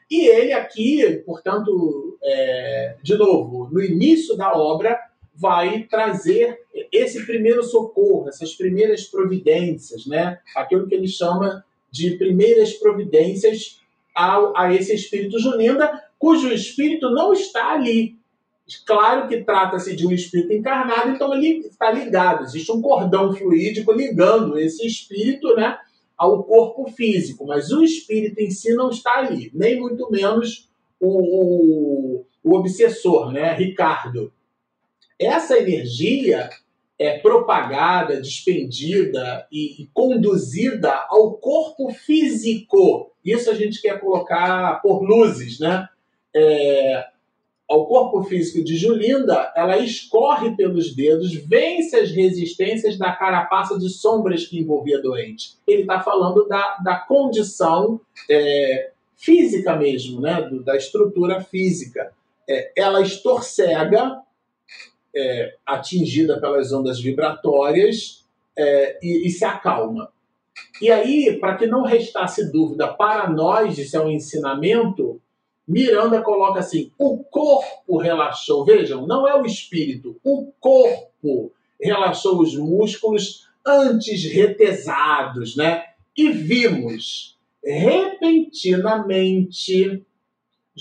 [0.09, 4.99] E ele aqui, portanto, é, de novo, no início da obra,
[5.39, 6.59] vai trazer
[6.91, 10.39] esse primeiro socorro, essas primeiras providências, né?
[10.55, 13.81] aquilo que ele chama de primeiras providências
[14.13, 18.19] ao, a esse espírito Julinda, cujo espírito não está ali.
[18.85, 22.43] Claro que trata-se de um espírito encarnado, então ele está ligado.
[22.43, 25.77] Existe um cordão fluídico ligando esse espírito né,
[26.17, 30.69] ao corpo físico, mas o espírito em si não está ali, nem muito menos
[30.99, 34.31] o, o, o obsessor, né, Ricardo.
[35.19, 36.49] Essa energia
[36.97, 43.11] é propagada, despendida e, e conduzida ao corpo físico.
[43.23, 45.87] Isso a gente quer colocar por luzes, né?
[46.35, 47.05] É,
[47.69, 53.89] ao corpo físico de Julinda, ela escorre pelos dedos, vence as resistências da carapaça de
[53.89, 55.51] sombras que envolvia doente.
[55.67, 60.41] Ele está falando da, da condição é, física mesmo, né?
[60.41, 62.11] Do, da estrutura física.
[62.47, 64.19] É, ela estorcega
[65.15, 68.25] é, atingida pelas ondas vibratórias
[68.57, 70.11] é, e, e se acalma.
[70.81, 75.21] E aí, para que não restasse dúvida para nós, isso é um ensinamento,
[75.69, 78.65] Miranda coloca assim: o corpo relaxou.
[78.65, 85.83] Vejam, não é o espírito, o corpo relaxou os músculos antes retesados, né?
[86.17, 90.03] E vimos repentinamente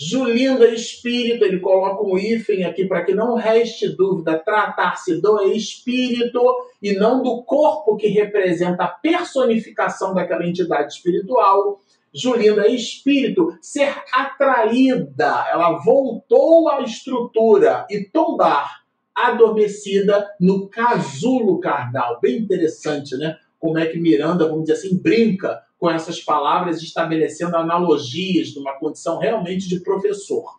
[0.01, 6.41] Julinda Espírito, ele coloca um hífen aqui para que não reste dúvida, tratar-se do espírito
[6.81, 11.81] e não do corpo que representa a personificação daquela entidade espiritual.
[12.15, 18.83] Julinda Espírito, ser atraída, ela voltou à estrutura e tombar
[19.13, 22.21] adormecida no casulo carnal.
[22.23, 23.37] Bem interessante, né?
[23.59, 28.79] Como é que Miranda, vamos dizer assim, brinca com essas palavras, estabelecendo analogias de uma
[28.79, 30.59] condição realmente de professor.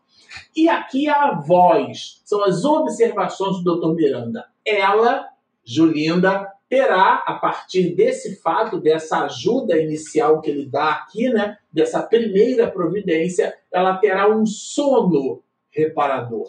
[0.55, 3.95] E aqui a voz, são as observações do Dr.
[3.95, 4.45] Miranda.
[4.65, 5.28] Ela,
[5.63, 12.01] Julinda, terá, a partir desse fato, dessa ajuda inicial que ele dá aqui, né, dessa
[12.01, 16.47] primeira providência, ela terá um sono reparador.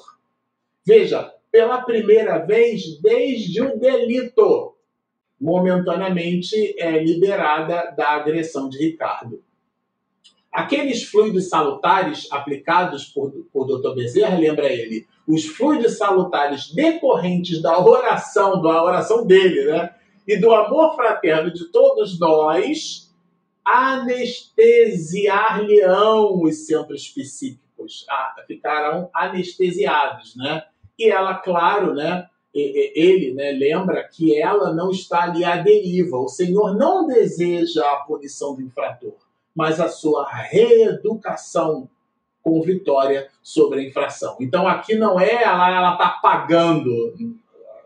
[0.84, 4.69] Veja, pela primeira vez desde o delito
[5.41, 9.43] momentaneamente é, liberada da agressão de Ricardo.
[10.53, 13.95] Aqueles fluidos salutares aplicados por, por Dr.
[13.95, 19.95] Bezerra, lembra ele, os fluidos salutares decorrentes da oração, da oração dele, né?
[20.26, 23.14] E do amor fraterno de todos nós,
[23.64, 30.64] anestesiar-lhe-ão os centros psíquicos, ah, ficarão anestesiados, né?
[30.99, 36.18] E ela, claro, né, ele né, lembra que ela não está ali à deriva.
[36.18, 39.14] O Senhor não deseja a punição do infrator,
[39.55, 41.88] mas a sua reeducação
[42.42, 44.36] com vitória sobre a infração.
[44.40, 47.14] Então aqui não é ela está pagando,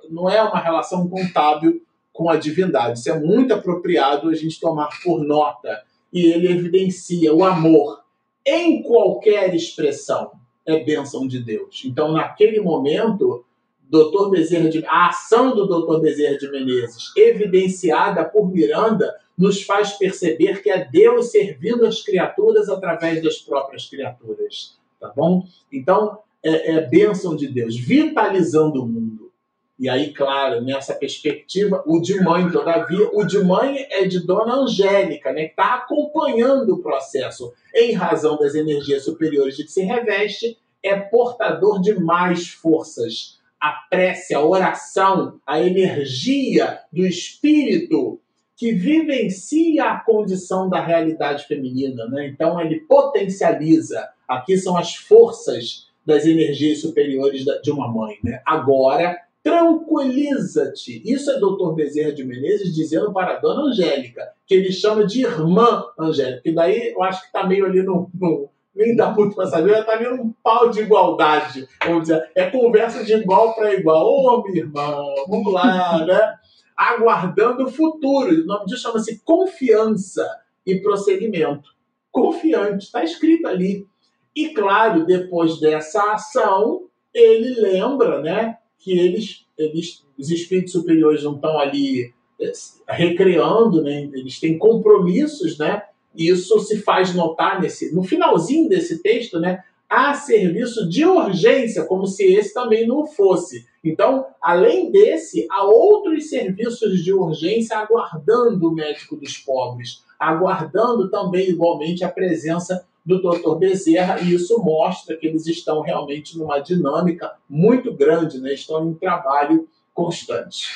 [0.08, 2.98] não é uma relação contábil com a divindade.
[2.98, 5.82] Isso é muito apropriado a gente tomar por nota.
[6.12, 8.04] E ele evidencia o amor
[8.46, 10.30] em qualquer expressão
[10.66, 11.82] é bênção de Deus.
[11.84, 13.44] Então, naquele momento,
[13.88, 14.30] Dr.
[14.30, 16.00] Bezerra de, a ação do Dr.
[16.00, 22.68] Bezerra de Menezes, evidenciada por Miranda, nos faz perceber que é Deus servindo as criaturas
[22.68, 24.78] através das próprias criaturas.
[25.00, 25.44] Tá bom?
[25.72, 29.32] Então, é, é bênção de Deus, vitalizando o mundo.
[29.78, 34.54] E aí, claro, nessa perspectiva, o de mãe, todavia, o de mãe é de Dona
[34.54, 39.82] Angélica, né, que está acompanhando o processo em razão das energias superiores de que se
[39.82, 48.20] reveste, é portador de mais forças a prece, a oração, a energia do espírito
[48.54, 52.06] que vivencia a condição da realidade feminina.
[52.08, 52.26] Né?
[52.26, 54.06] Então, ele potencializa.
[54.28, 58.18] Aqui são as forças das energias superiores de uma mãe.
[58.22, 58.42] Né?
[58.44, 61.00] Agora, tranquiliza-te.
[61.02, 65.22] Isso é doutor Bezerra de Menezes dizendo para a dona Angélica, que ele chama de
[65.22, 66.42] irmã Angélica.
[66.44, 69.78] E daí eu acho que está meio ali no, no, nem dá muito para saber,
[69.78, 72.30] está ali num pau de igualdade, vamos dizer.
[72.34, 74.04] É conversa de igual para igual.
[74.04, 74.96] Ô, oh, minha irmã,
[75.28, 76.34] vamos lá, né?
[76.76, 78.30] Aguardando o futuro.
[78.32, 80.28] O nome disso chama-se confiança
[80.66, 81.70] e prosseguimento.
[82.10, 83.86] Confiante, está escrito ali.
[84.34, 91.36] E claro, depois dessa ação, ele lembra, né, que eles, eles os espíritos superiores não
[91.36, 92.52] estão ali eh,
[92.88, 95.83] recreando, né, eles têm compromissos, né,
[96.16, 99.62] isso se faz notar nesse, no finalzinho desse texto, né?
[99.88, 103.66] Há serviço de urgência, como se esse também não fosse.
[103.82, 111.50] Então, além desse, há outros serviços de urgência aguardando o médico dos pobres, aguardando também
[111.50, 113.56] igualmente a presença do Dr.
[113.56, 118.54] Bezerra, e isso mostra que eles estão realmente numa dinâmica muito grande, né?
[118.54, 120.68] estão em trabalho constante.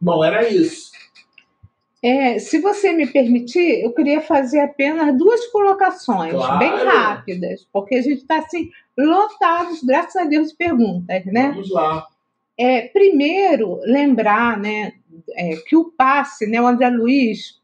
[0.00, 0.87] Bom, era isso.
[2.02, 6.58] É, se você me permitir, eu queria fazer apenas duas colocações, claro.
[6.58, 11.50] bem rápidas, porque a gente está assim, lotados, graças a Deus, de perguntas, né?
[11.50, 12.06] Vamos lá.
[12.56, 14.92] É, primeiro, lembrar né,
[15.36, 17.58] é, que o passe, né, o André Luiz,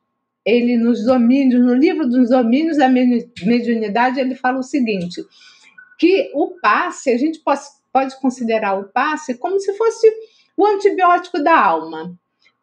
[0.45, 5.24] ele nos domínios, no livro dos domínios da mediunidade, ele fala o seguinte:
[5.99, 7.62] que o passe, a gente pode,
[7.93, 10.12] pode considerar o passe como se fosse
[10.57, 12.14] o antibiótico da alma.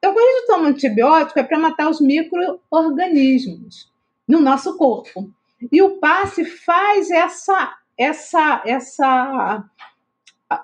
[0.02, 3.88] Então, quando a gente toma antibiótico, é para matar os micro-organismos
[4.28, 5.32] no nosso corpo.
[5.72, 9.64] E o passe faz essa, essa, essa,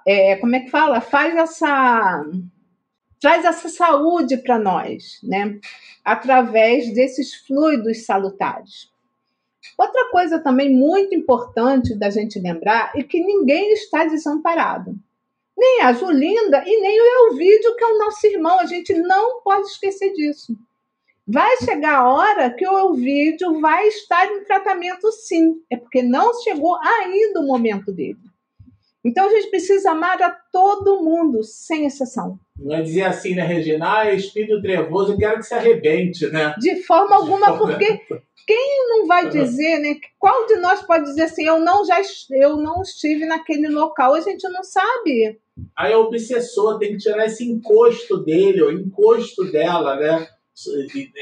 [0.07, 0.99] é, como é que fala?
[1.01, 2.25] Faz essa,
[3.21, 5.59] traz essa saúde para nós, né?
[6.03, 8.91] Através desses fluidos salutares.
[9.77, 14.97] Outra coisa também muito importante da gente lembrar é que ninguém está desamparado.
[15.57, 18.59] Nem a Julinda e nem o Elvídio, que é o nosso irmão.
[18.59, 20.55] A gente não pode esquecer disso.
[21.27, 25.61] Vai chegar a hora que o Elvídio vai estar em tratamento, sim.
[25.69, 28.19] É porque não chegou ainda o momento dele.
[29.07, 32.37] Então a gente precisa amar a todo mundo, sem exceção.
[32.59, 33.99] Não é dizer assim, né, Regina?
[33.99, 36.53] Ah, espírito trevoso, eu quero que se arrebente, né?
[36.59, 37.73] De forma alguma, De forma...
[37.73, 38.01] porque
[38.45, 39.95] quem não vai dizer, né?
[40.19, 42.01] Qual de nós pode dizer assim, eu não já
[42.31, 45.39] eu não estive naquele local, a gente não sabe.
[45.73, 50.27] Aí a obsessor tem que tirar esse encosto dele, o encosto dela, né?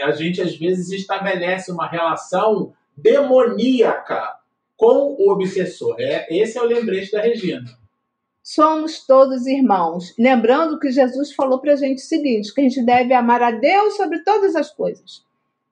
[0.04, 4.34] A gente às vezes estabelece uma relação demoníaca
[4.78, 5.96] com o obsessor.
[6.00, 7.66] É, esse é o lembrete da Regina.
[8.44, 10.14] Somos todos irmãos.
[10.20, 13.52] Lembrando que Jesus falou para a gente o seguinte: que a gente deve amar a
[13.52, 15.24] Deus sobre todas as coisas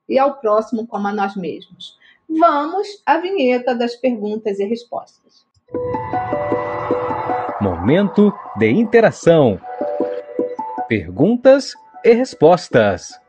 [0.09, 1.97] e ao próximo como a nós mesmos.
[2.27, 5.45] Vamos à vinheta das perguntas e respostas.
[7.61, 9.59] Momento de interação.
[10.87, 11.73] Perguntas
[12.03, 13.22] e respostas.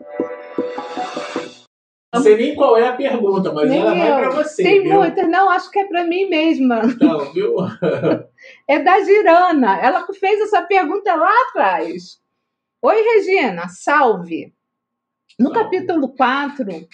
[2.15, 3.99] Não sei nem qual é a pergunta, mas nem ela eu.
[3.99, 4.63] vai para você.
[4.63, 4.95] Tem viu?
[4.95, 6.83] muitas, não, acho que é para mim mesma.
[7.01, 7.57] Não, viu?
[8.69, 9.79] é da Girana.
[9.81, 12.21] Ela fez essa pergunta lá atrás.
[12.81, 14.55] Oi, Regina, salve.
[15.39, 15.65] No salve.
[15.65, 16.87] capítulo 4,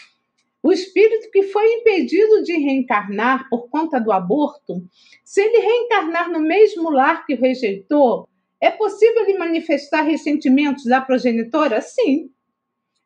[0.63, 4.83] o espírito que foi impedido de reencarnar por conta do aborto,
[5.25, 8.29] se ele reencarnar no mesmo lar que o rejeitou,
[8.61, 11.81] é possível ele manifestar ressentimentos da progenitora?
[11.81, 12.31] Sim.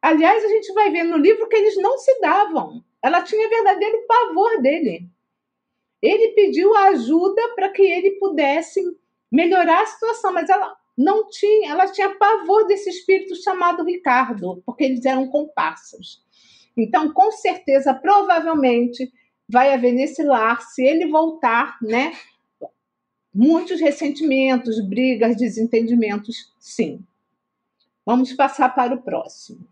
[0.05, 2.85] Aliás, a gente vai ver no livro que eles não se davam.
[3.03, 5.09] Ela tinha verdadeiro pavor dele.
[6.03, 8.83] Ele pediu ajuda para que ele pudesse
[9.33, 14.85] melhorar a situação, mas ela não tinha, ela tinha pavor desse espírito chamado Ricardo, porque
[14.85, 16.23] eles eram comparsas.
[16.77, 19.11] Então, com certeza, provavelmente
[19.49, 22.13] vai haver nesse lar, se ele voltar, né,
[23.33, 27.03] muitos ressentimentos, brigas, desentendimentos, sim.
[28.05, 29.67] Vamos passar para o próximo.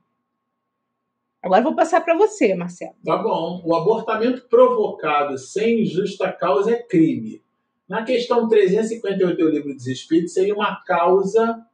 [1.42, 2.94] Agora vou passar para você, Marcelo.
[3.04, 3.60] Tá bom.
[3.64, 7.42] O abortamento provocado sem justa causa é crime.
[7.88, 11.66] Na questão 358 do Livro dos Espíritos, seria uma causa.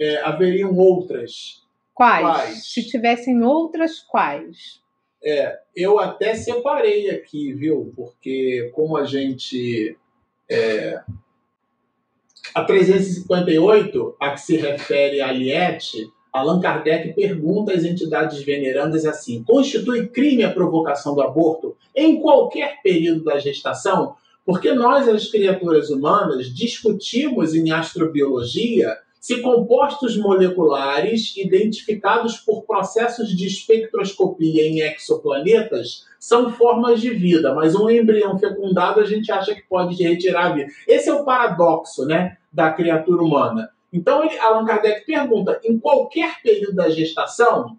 [0.00, 1.62] É, haveriam outras.
[1.92, 2.24] Quais?
[2.24, 2.72] quais?
[2.72, 4.80] Se tivessem outras, quais?
[5.22, 7.92] É, eu até separei aqui, viu?
[7.94, 9.98] Porque como a gente.
[10.50, 11.02] É,
[12.54, 19.42] a 358, a que se refere a Aliette, Allan Kardec pergunta às entidades venerandas assim:
[19.44, 24.14] constitui crime a provocação do aborto em qualquer período da gestação?
[24.44, 33.46] Porque nós, as criaturas humanas, discutimos em astrobiologia se compostos moleculares identificados por processos de
[33.46, 39.62] espectroscopia em exoplanetas são formas de vida, mas um embrião fecundado a gente acha que
[39.68, 40.70] pode retirar a vida.
[40.86, 43.70] Esse é o paradoxo né, da criatura humana.
[43.92, 47.76] Então, ele, Allan Kardec pergunta: em qualquer período da gestação?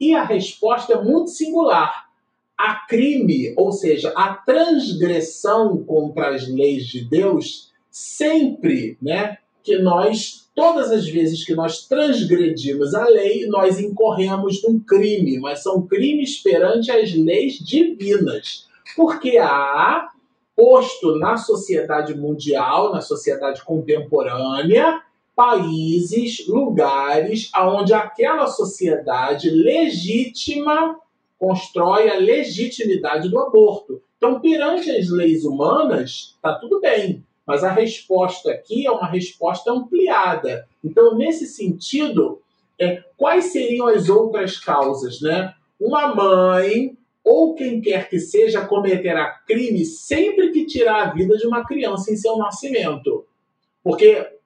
[0.00, 2.08] E a resposta é muito singular.
[2.56, 10.48] A crime, ou seja, a transgressão contra as leis de Deus, sempre, né, que nós,
[10.54, 16.38] todas as vezes que nós transgredimos a lei, nós incorremos num crime, mas são crimes
[16.42, 18.66] perante as leis divinas.
[18.96, 20.08] Porque há
[20.56, 25.00] posto na sociedade mundial, na sociedade contemporânea,
[25.38, 30.98] países, lugares onde aquela sociedade legítima
[31.38, 34.02] constrói a legitimidade do aborto.
[34.16, 39.70] Então, perante as leis humanas, está tudo bem, mas a resposta aqui é uma resposta
[39.70, 40.66] ampliada.
[40.82, 42.42] Então, nesse sentido,
[42.76, 45.20] é, quais seriam as outras causas?
[45.20, 45.54] Né?
[45.78, 51.46] Uma mãe ou quem quer que seja cometerá crime sempre que tirar a vida de
[51.46, 53.24] uma criança em seu nascimento.
[53.84, 54.36] Porque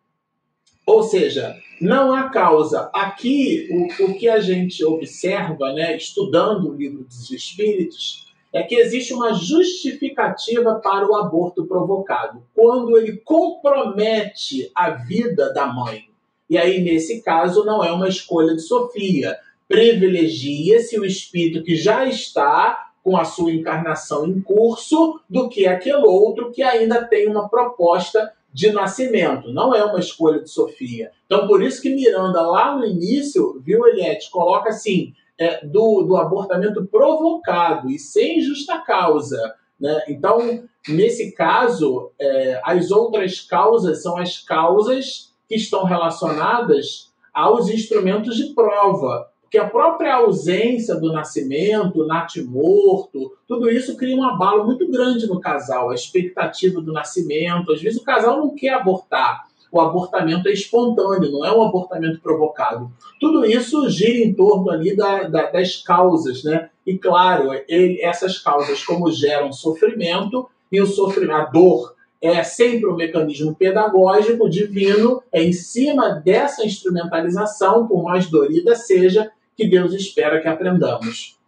[0.87, 2.91] ou seja, não há causa.
[2.93, 8.75] Aqui, o, o que a gente observa, né, estudando o livro dos Espíritos, é que
[8.75, 16.05] existe uma justificativa para o aborto provocado, quando ele compromete a vida da mãe.
[16.51, 19.39] E aí, nesse caso, não é uma escolha de Sofia.
[19.67, 26.05] Privilegia-se o espírito que já está com a sua encarnação em curso do que aquele
[26.05, 31.11] outro que ainda tem uma proposta de nascimento, não é uma escolha de Sofia.
[31.25, 36.17] Então, por isso que Miranda, lá no início, viu, Eliette, coloca assim, é, do, do
[36.17, 39.55] abortamento provocado e sem justa causa.
[39.81, 40.03] Né?
[40.09, 48.37] Então, nesse caso, é, as outras causas são as causas que estão relacionadas aos instrumentos
[48.37, 54.91] de prova que a própria ausência do nascimento, natimorto, tudo isso cria um abalo muito
[54.91, 57.71] grande no casal, a expectativa do nascimento.
[57.71, 62.19] Às vezes o casal não quer abortar, o abortamento é espontâneo, não é um abortamento
[62.23, 62.91] provocado.
[63.21, 66.71] Tudo isso gira em torno ali da, da, das causas, né?
[66.87, 72.87] E claro, ele, essas causas, como geram sofrimento, e o sofrimento, a dor é sempre
[72.87, 79.93] um mecanismo pedagógico divino, é em cima dessa instrumentalização, por mais dorida seja, que Deus
[79.93, 81.39] espera que aprendamos.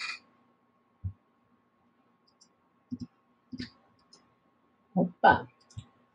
[4.95, 5.47] Opa!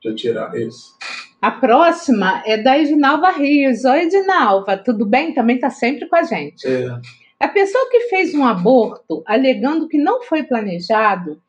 [0.01, 0.97] Deixa eu tirar isso.
[1.41, 3.85] A próxima é da Edinalva Rios.
[3.85, 5.33] Oi, Edinalva, tudo bem?
[5.33, 6.67] Também está sempre com a gente.
[6.67, 6.99] É.
[7.39, 11.41] A pessoa que fez um aborto alegando que não foi planejado,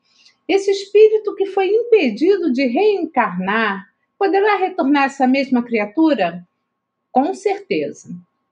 [0.47, 3.85] esse espírito que foi impedido de reencarnar,
[4.17, 6.45] poderá retornar essa mesma criatura?
[7.11, 8.09] Com certeza.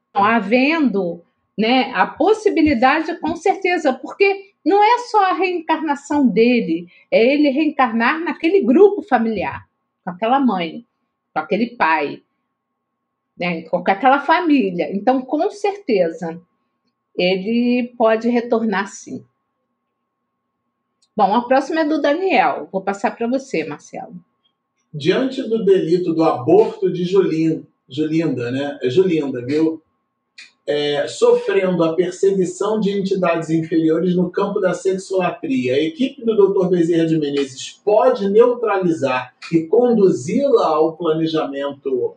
[0.09, 1.21] Então, havendo
[1.59, 8.17] né, a possibilidade, com certeza, porque não é só a reencarnação dele, é ele reencarnar
[8.23, 9.67] naquele grupo familiar,
[10.01, 10.85] com aquela mãe,
[11.33, 12.23] com aquele pai,
[13.37, 14.89] né, com aquela família.
[14.95, 16.41] Então, com certeza,
[17.13, 19.25] ele pode retornar sim.
[21.13, 22.69] Bom, a próxima é do Daniel.
[22.71, 24.15] Vou passar para você, Marcelo.
[24.93, 28.79] Diante do delito do aborto de Julinda, Julinda né?
[28.81, 29.83] É Julinda, viu?
[30.71, 36.67] É, sofrendo a perseguição de entidades inferiores no campo da sexolatria, a equipe do Dr.
[36.67, 42.13] Bezerra de Menezes pode neutralizar e conduzi-la ao planejamento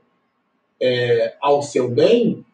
[0.79, 2.45] é, ao seu bem?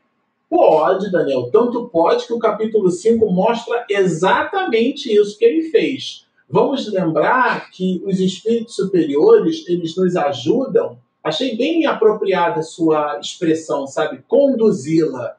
[0.49, 1.51] Pode, Daniel.
[1.51, 6.29] Tanto pode que o capítulo 5 mostra exatamente isso que ele fez.
[6.49, 10.97] Vamos lembrar que os espíritos superiores, eles nos ajudam.
[11.25, 14.23] Achei bem apropriada a sua expressão, sabe?
[14.29, 15.38] Conduzi-la.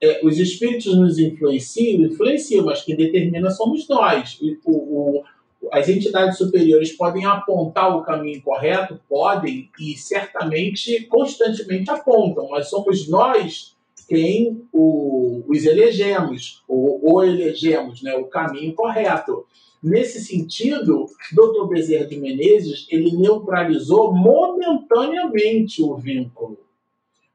[0.00, 4.38] É, os espíritos nos influenciam, influenciam, mas quem determina somos nós.
[4.64, 5.24] O, o,
[5.72, 13.08] as entidades superiores podem apontar o caminho correto, podem, e certamente, constantemente apontam, mas somos
[13.08, 13.76] nós
[14.08, 19.44] quem o, os elegemos, ou, elegemos né, o caminho correto.
[19.82, 21.68] Nesse sentido, Dr.
[21.68, 26.58] Bezerra de Menezes ele neutralizou momentaneamente o vínculo.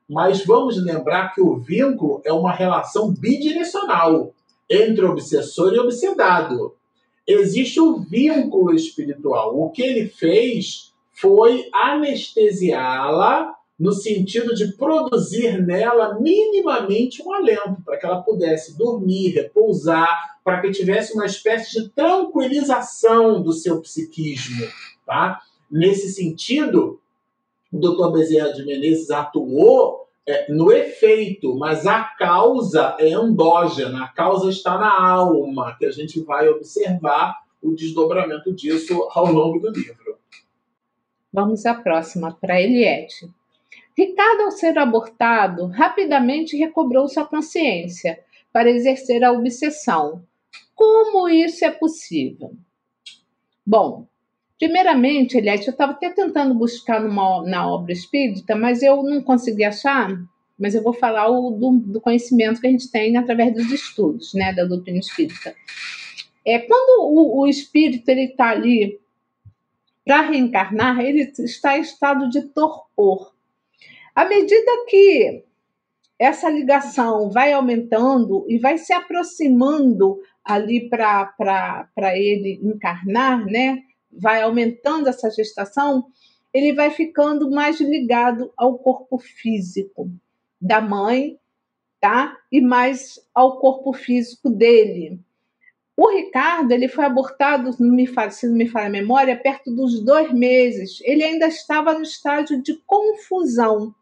[0.10, 4.34] Mas vamos lembrar que o vínculo é uma relação bidirecional
[4.70, 6.76] entre obsessor e obsedado.
[7.26, 9.58] Existe um vínculo espiritual.
[9.58, 17.98] O que ele fez foi anestesiá-la no sentido de produzir nela minimamente um alento, para
[17.98, 24.66] que ela pudesse dormir, repousar, para que tivesse uma espécie de tranquilização do seu psiquismo.
[25.06, 25.42] Tá?
[25.72, 27.00] Nesse sentido,
[27.74, 28.12] o Dr.
[28.12, 34.78] Bezerra de Menezes atuou é, no efeito, mas a causa é endógena, a causa está
[34.78, 40.18] na alma, que a gente vai observar o desdobramento disso ao longo do livro.
[41.32, 43.28] Vamos à próxima, para Eliette.
[43.98, 48.20] Ricardo, ao ser abortado, rapidamente recobrou sua consciência
[48.52, 50.24] para exercer a obsessão.
[50.76, 52.54] Como isso é possível?
[53.66, 54.08] Bom,
[54.64, 59.66] primeiramente, Eliette, eu estava até tentando buscar numa, na obra espírita, mas eu não consegui
[59.66, 60.18] achar.
[60.58, 64.34] Mas eu vou falar o, do, do conhecimento que a gente tem através dos estudos,
[64.34, 65.54] né, da doutrina espírita.
[66.46, 69.02] É quando o, o espírito está ali
[70.06, 73.34] para reencarnar, ele está em estado de torpor.
[74.16, 75.44] À medida que
[76.18, 81.34] essa ligação vai aumentando e vai se aproximando ali para
[82.16, 83.84] ele encarnar, né?
[84.18, 86.06] Vai aumentando essa gestação,
[86.54, 90.10] ele vai ficando mais ligado ao corpo físico
[90.62, 91.38] da mãe,
[92.00, 92.38] tá?
[92.52, 95.20] E mais ao corpo físico dele.
[95.96, 100.34] O Ricardo ele foi abortado, me se não me falha a memória, perto dos dois
[100.34, 101.00] meses.
[101.04, 103.94] Ele ainda estava no estágio de confusão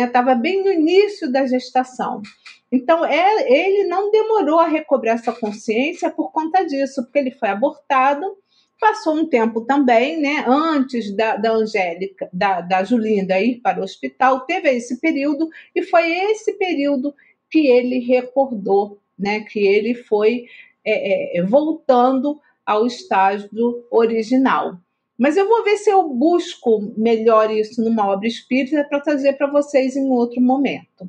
[0.00, 0.40] estava né?
[0.40, 2.22] bem no início da gestação.
[2.70, 7.50] Então, é, ele não demorou a recobrar essa consciência por conta disso, porque ele foi
[7.50, 8.38] abortado,
[8.82, 13.84] passou um tempo também, né, antes da, da Angélica, da, da Julinda ir para o
[13.84, 17.14] hospital, teve esse período, e foi esse período
[17.48, 20.46] que ele recordou, né, que ele foi
[20.84, 24.76] é, é, voltando ao estágio original.
[25.16, 29.46] Mas eu vou ver se eu busco melhor isso numa obra espírita para trazer para
[29.46, 31.08] vocês em outro momento,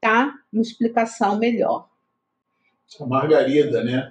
[0.00, 0.32] tá?
[0.50, 1.86] Uma explicação melhor.
[2.98, 4.10] A Margarida, né?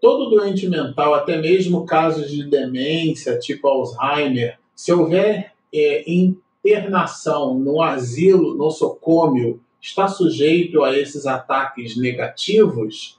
[0.00, 7.82] Todo doente mental, até mesmo casos de demência, tipo Alzheimer, se houver é, internação no
[7.82, 13.18] asilo nosocômio, está sujeito a esses ataques negativos?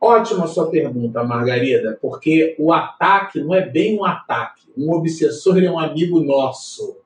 [0.00, 4.62] Ótima sua pergunta, Margarida, porque o ataque não é bem um ataque.
[4.76, 6.96] Um obsessor é um amigo nosso.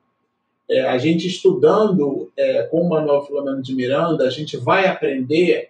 [0.69, 5.70] É, a gente estudando é, com o Manuel Filomeno de Miranda, a gente vai aprender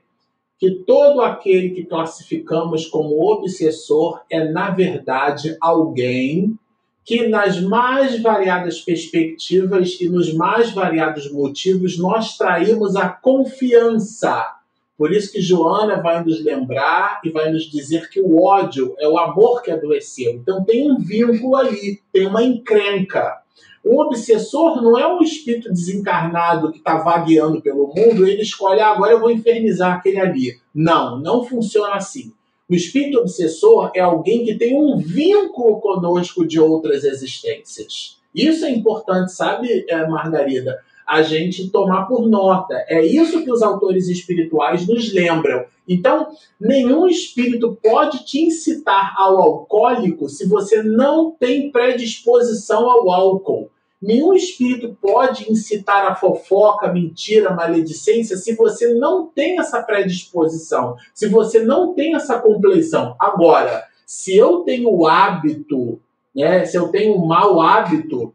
[0.60, 6.56] que todo aquele que classificamos como obsessor é, na verdade, alguém
[7.04, 14.60] que, nas mais variadas perspectivas e nos mais variados motivos, nós traímos a confiança
[15.00, 19.08] por isso que Joana vai nos lembrar e vai nos dizer que o ódio é
[19.08, 20.32] o amor que adoeceu.
[20.32, 23.39] Então tem um vínculo ali, tem uma encrenca.
[23.84, 28.90] O obsessor não é um espírito desencarnado que está vagueando pelo mundo ele escolhe, ah,
[28.90, 30.60] agora eu vou infernizar aquele ali.
[30.74, 32.32] Não, não funciona assim.
[32.68, 38.20] O espírito obsessor é alguém que tem um vínculo conosco de outras existências.
[38.34, 40.78] Isso é importante, sabe, eh, Margarida?
[41.10, 42.84] A gente tomar por nota.
[42.86, 45.64] É isso que os autores espirituais nos lembram.
[45.88, 46.28] Então,
[46.60, 53.68] nenhum espírito pode te incitar ao alcoólico se você não tem predisposição ao álcool.
[54.00, 61.26] Nenhum espírito pode incitar a fofoca, mentira, maledicência se você não tem essa predisposição, se
[61.26, 63.16] você não tem essa compleição.
[63.18, 66.00] Agora, se eu tenho o hábito,
[66.32, 68.32] né, se eu tenho um mau hábito,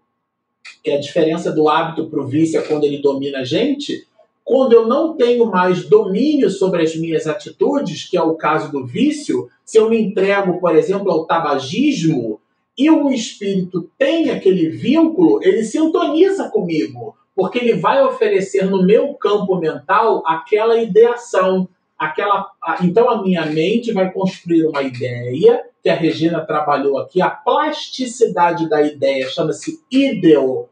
[0.83, 4.07] que é a diferença do hábito para o vício é quando ele domina a gente,
[4.43, 8.85] quando eu não tenho mais domínio sobre as minhas atitudes, que é o caso do
[8.85, 12.39] vício, se eu me entrego, por exemplo, ao tabagismo,
[12.77, 19.13] e o espírito tem aquele vínculo, ele sintoniza comigo, porque ele vai oferecer no meu
[19.15, 22.49] campo mental aquela ideação, aquela.
[22.81, 28.67] Então a minha mente vai construir uma ideia que a Regina trabalhou aqui, a plasticidade
[28.67, 30.65] da ideia, chama-se ideoplastia.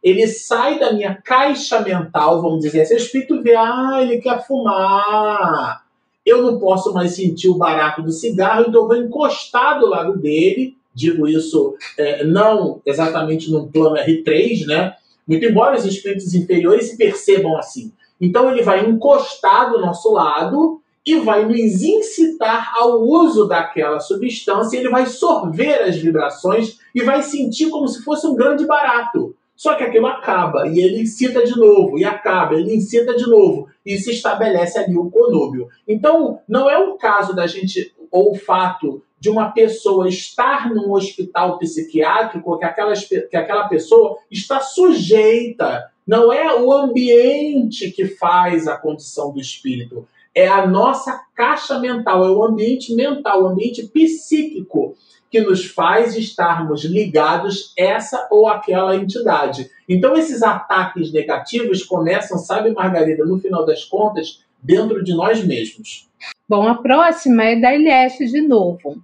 [0.00, 4.46] Ele sai da minha caixa mental, vamos dizer assim, o espírito vê, ah, ele quer
[4.46, 5.82] fumar.
[6.24, 10.16] Eu não posso mais sentir o barato do cigarro, então eu vou encostar do lado
[10.16, 10.76] dele.
[10.94, 14.94] Digo isso é, não exatamente num plano R3, né?
[15.26, 17.92] Muito embora os espíritos inferiores se percebam assim.
[18.24, 24.78] Então ele vai encostar do nosso lado e vai nos incitar ao uso daquela substância,
[24.78, 29.36] ele vai sorver as vibrações e vai sentir como se fosse um grande barato.
[29.54, 33.68] Só que aquilo acaba e ele incita de novo, e acaba, ele incita de novo,
[33.84, 35.68] e se estabelece ali o conúbio.
[35.86, 40.92] Então, não é o caso da gente, ou o fato de uma pessoa estar num
[40.92, 45.90] hospital psiquiátrico que aquela, que aquela pessoa está sujeita.
[46.06, 52.22] Não é o ambiente que faz a condição do espírito, é a nossa caixa mental,
[52.22, 54.94] é o ambiente mental, o ambiente psíquico
[55.30, 59.70] que nos faz estarmos ligados essa ou aquela entidade.
[59.88, 66.10] Então esses ataques negativos começam, sabe, Margarida, no final das contas, dentro de nós mesmos.
[66.46, 69.02] Bom, a próxima é da Elieste de novo.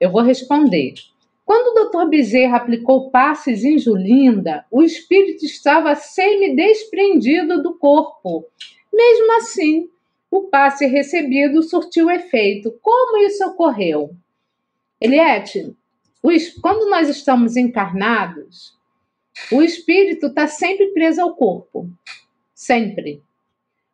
[0.00, 0.94] Eu vou responder.
[1.44, 2.08] Quando o Dr.
[2.08, 8.46] Bezerra aplicou passes em Julinda, o espírito estava semi-desprendido do corpo.
[8.92, 9.90] Mesmo assim,
[10.30, 12.72] o passe recebido surtiu efeito.
[12.80, 14.14] Como isso ocorreu?
[15.00, 15.74] Eliette,
[16.62, 18.78] quando nós estamos encarnados,
[19.50, 21.90] o espírito está sempre preso ao corpo.
[22.54, 23.22] Sempre.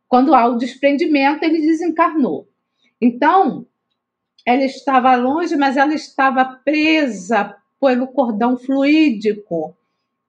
[0.09, 2.47] Quando há o desprendimento, ele desencarnou.
[3.01, 3.67] Então,
[4.47, 9.77] ela estava longe, mas ela estava presa pelo cordão fluídico,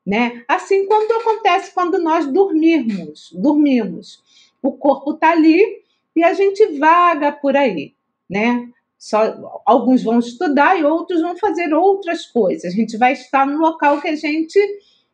[0.06, 0.44] né?
[0.48, 4.24] Assim quando acontece quando nós dormirmos, dormimos.
[4.62, 5.84] O corpo está ali,
[6.18, 7.94] e a gente vaga por aí,
[8.28, 8.68] né?
[8.98, 12.74] Só, alguns vão estudar e outros vão fazer outras coisas.
[12.74, 14.60] A gente vai estar no local que a gente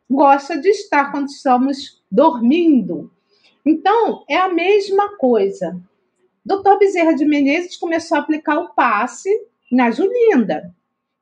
[0.08, 3.10] gosta de estar quando estamos dormindo.
[3.66, 5.78] Então, é a mesma coisa.
[6.44, 6.78] Dr.
[6.78, 9.30] Bezerra de Menezes começou a aplicar o passe
[9.70, 10.74] na Julinda,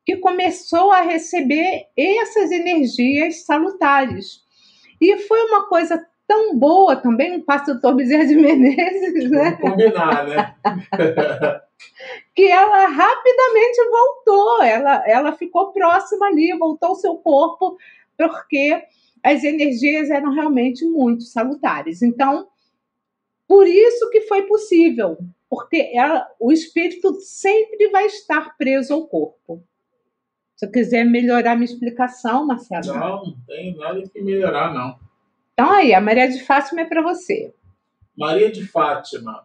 [0.05, 4.43] que começou a receber essas energias salutares.
[5.01, 9.59] E foi uma coisa tão boa também, um pastor Bezerra de Menezes, né?
[9.61, 10.55] Vamos combinar, né?
[12.35, 17.77] que ela rapidamente voltou, ela, ela ficou próxima ali, voltou ao seu corpo,
[18.17, 18.83] porque
[19.23, 22.03] as energias eram realmente muito salutares.
[22.03, 22.49] Então,
[23.47, 29.63] por isso que foi possível, porque ela, o espírito sempre vai estar preso ao corpo.
[30.57, 32.87] Se eu quiser melhorar minha explicação, Marcelo.
[32.87, 34.99] Não, não tem nada que melhorar, não.
[35.53, 37.53] Então aí, a Maria de Fátima é para você.
[38.17, 39.45] Maria de Fátima.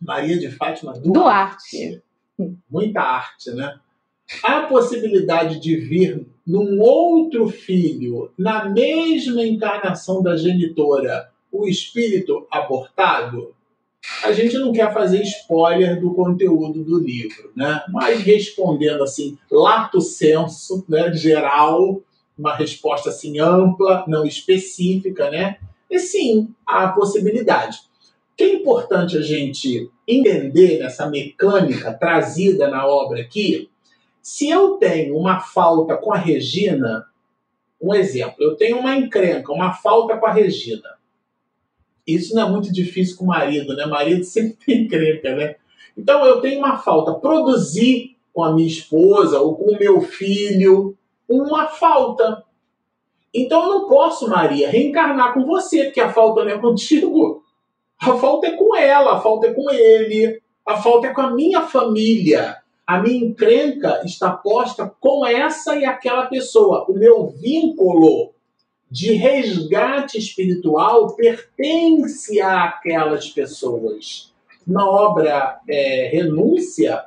[0.00, 2.02] Maria de Fátima Duarte.
[2.38, 2.60] Duarte.
[2.70, 3.80] Muita arte, né?
[4.42, 12.46] Há a possibilidade de vir num outro filho, na mesma encarnação da genitora, o espírito
[12.50, 13.54] abortado?
[14.22, 17.82] A gente não quer fazer spoiler do conteúdo do livro, né?
[17.88, 22.00] Mas respondendo assim, lato senso, né, geral,
[22.38, 25.58] uma resposta assim ampla, não específica, né?
[25.90, 27.78] E sim, há a possibilidade.
[28.32, 33.70] O que é importante a gente entender nessa mecânica trazida na obra aqui,
[34.22, 37.06] se eu tenho uma falta com a Regina,
[37.80, 40.95] um exemplo, eu tenho uma encrenca, uma falta com a Regina.
[42.06, 43.86] Isso não é muito difícil com o marido, né?
[43.86, 45.56] Marido sempre tem encrenca, né?
[45.96, 47.14] Então eu tenho uma falta.
[47.14, 50.96] Produzir com a minha esposa ou com o meu filho
[51.28, 52.44] uma falta.
[53.34, 57.42] Então eu não posso, Maria, reencarnar com você, porque a falta não é contigo.
[58.00, 61.30] A falta é com ela, a falta é com ele, a falta é com a
[61.30, 62.56] minha família.
[62.86, 66.86] A minha encrenca está posta com essa e aquela pessoa.
[66.88, 68.32] O meu vínculo
[68.90, 74.32] de resgate espiritual pertence àquelas pessoas.
[74.66, 77.04] Na obra é, Renúncia,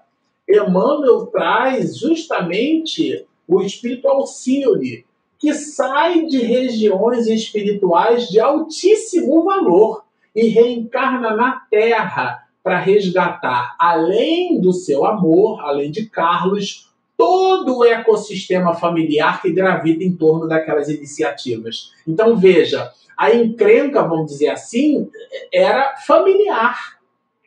[0.48, 5.06] Emmanuel traz justamente o espírito Alcíone,
[5.38, 10.04] que sai de regiões espirituais de altíssimo valor
[10.36, 16.89] e reencarna na Terra para resgatar, além do seu amor, além de Carlos,
[17.20, 21.92] todo o ecossistema familiar que gravita em torno daquelas iniciativas.
[22.08, 25.06] Então veja, a encrenca, vamos dizer assim,
[25.52, 26.98] era familiar,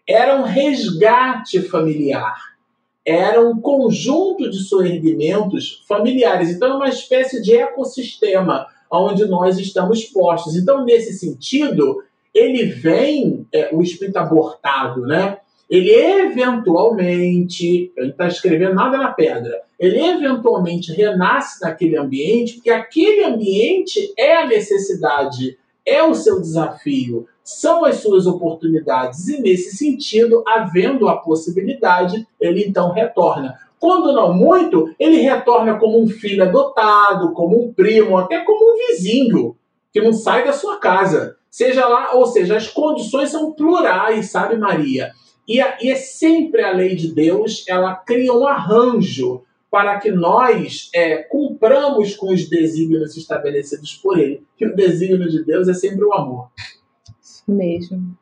[0.07, 2.37] era um resgate familiar,
[3.03, 6.51] era um conjunto de soerguimentos familiares.
[6.51, 10.55] Então é uma espécie de ecossistema onde nós estamos postos.
[10.55, 12.05] Então, nesse sentido,
[12.35, 15.39] ele vem, é, o espírito abortado, né?
[15.73, 23.25] Ele eventualmente, ele está escrevendo nada na pedra, ele eventualmente renasce naquele ambiente, porque aquele
[23.25, 30.45] ambiente é a necessidade, é o seu desafio, são as suas oportunidades, e nesse sentido,
[30.47, 33.59] havendo a possibilidade, ele então retorna.
[33.81, 38.77] Quando não muito, ele retorna como um filho adotado, como um primo, até como um
[38.77, 39.57] vizinho,
[39.91, 41.35] que não sai da sua casa.
[41.51, 45.13] Seja lá, ou seja, as condições são plurais, sabe, Maria?
[45.47, 50.91] E, e é sempre a lei de Deus, ela cria um arranjo para que nós
[50.95, 54.45] é, cumpramos com os desígnios estabelecidos por ele.
[54.57, 56.51] Que o desígnio de Deus é sempre o amor.
[57.23, 58.17] Isso mesmo.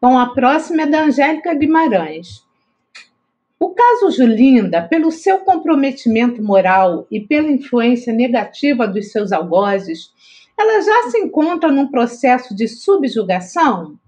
[0.00, 2.46] Bom, a próxima é da Angélica Guimarães.
[3.60, 10.12] O caso Julinda, pelo seu comprometimento moral e pela influência negativa dos seus algozes,
[10.58, 13.98] ela já se encontra num processo de subjugação?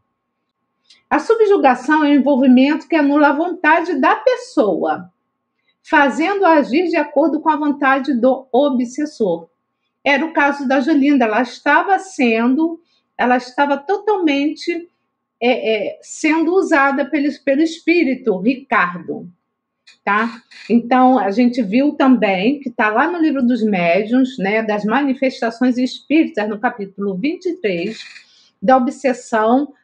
[1.11, 5.13] A subjugação é o envolvimento que anula a vontade da pessoa,
[5.83, 9.49] fazendo-a agir de acordo com a vontade do obsessor.
[10.05, 12.81] Era o caso da Julinda, ela estava sendo,
[13.19, 14.89] ela estava totalmente
[15.41, 19.29] é, é, sendo usada pelo, pelo espírito Ricardo.
[20.05, 20.41] Tá?
[20.69, 25.77] Então, a gente viu também que está lá no livro dos médiuns, né, das manifestações
[25.77, 27.99] espíritas, no capítulo 23,
[28.63, 29.75] da obsessão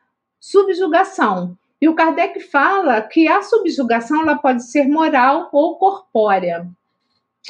[0.41, 1.57] subjugação.
[1.81, 6.67] E o Kardec fala que a subjugação ela pode ser moral ou corpórea.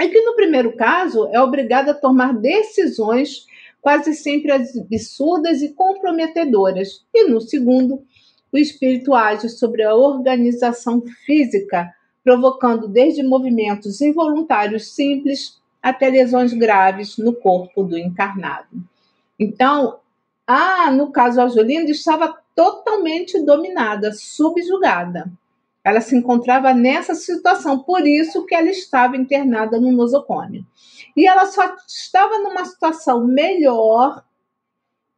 [0.01, 3.47] E que no primeiro caso é obrigada a tomar decisões
[3.81, 7.05] quase sempre absurdas e comprometedoras.
[7.15, 8.03] E no segundo,
[8.53, 11.95] o espírito age sobre a organização física,
[12.25, 18.67] provocando desde movimentos involuntários simples até lesões graves no corpo do encarnado.
[19.39, 20.01] Então,
[20.47, 25.31] ah, no caso a Jolinda estava totalmente dominada, subjugada.
[25.85, 30.67] Ela se encontrava nessa situação, por isso que ela estava internada no nosocômio.
[31.17, 34.25] E ela só estava numa situação melhor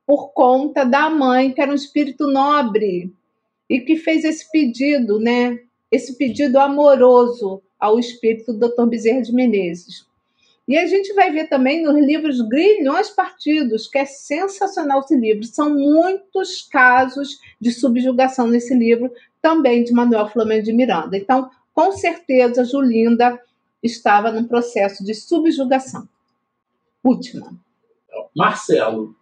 [0.07, 3.13] por conta da mãe, que era um espírito nobre
[3.69, 5.59] e que fez esse pedido, né?
[5.91, 8.87] Esse pedido amoroso ao espírito do Dr.
[8.87, 10.08] Bezerra de Menezes.
[10.69, 15.43] E a gente vai ver também nos livros Grilhões Partidos, que é sensacional esse livro.
[15.45, 21.17] São muitos casos de subjugação nesse livro, também de Manuel Flamengo de Miranda.
[21.17, 23.41] Então, com certeza, Julinda
[23.83, 26.07] estava num processo de subjugação.
[27.03, 27.51] Última.
[28.37, 29.17] Marcelo,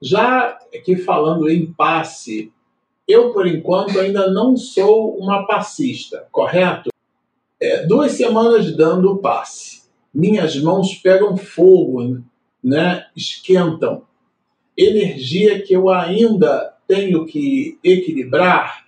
[0.00, 2.50] já aqui falando em passe,
[3.06, 6.88] eu, por enquanto, ainda não sou uma passista, correto?
[7.60, 9.81] É, duas semanas dando passe
[10.12, 12.22] minhas mãos pegam fogo,
[12.62, 13.06] né?
[13.16, 14.02] esquentam.
[14.76, 18.84] Energia que eu ainda tenho que equilibrar.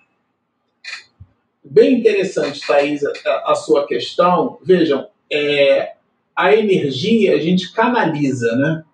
[1.65, 4.59] Bem interessante, Thais, a, a sua questão.
[4.63, 5.95] Vejam, é,
[6.37, 8.85] a energia a gente canaliza, né?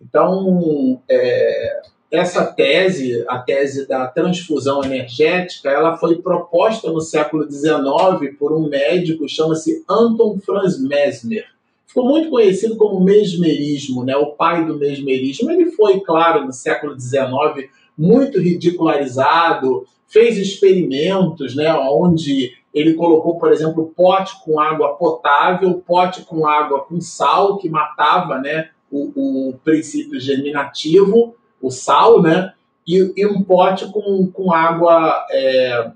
[0.00, 8.36] Então, é, essa tese, a tese da transfusão energética, ela foi proposta no século XIX
[8.38, 11.53] por um médico, chama-se Anton Franz Mesmer
[11.94, 14.16] ficou muito conhecido como mesmerismo, né?
[14.16, 15.48] o pai do mesmerismo.
[15.48, 23.52] Ele foi, claro, no século XIX, muito ridicularizado, fez experimentos né, onde ele colocou, por
[23.52, 29.54] exemplo, pote com água potável, pote com água com sal, que matava né, o, o
[29.62, 32.52] princípio germinativo, o sal, né,
[32.84, 35.24] e, e um pote com, com água.
[35.30, 35.92] É,